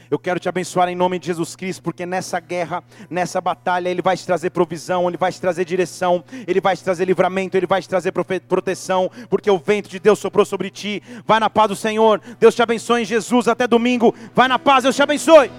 [0.10, 4.02] Eu quero te abençoar em nome de Jesus Cristo, porque nessa guerra, nessa batalha, Ele
[4.02, 7.68] vai te trazer provisão, Ele vai te trazer direção, Ele vai te trazer livramento, Ele
[7.68, 8.14] vai te trazer
[8.48, 11.04] proteção, porque o vento de Deus soprou sobre ti.
[11.26, 14.16] Vai na paz do Senhor, Deus te abençoe em Jesus, até domingo.
[14.34, 15.52] Vai na paz, Deus te abençoe.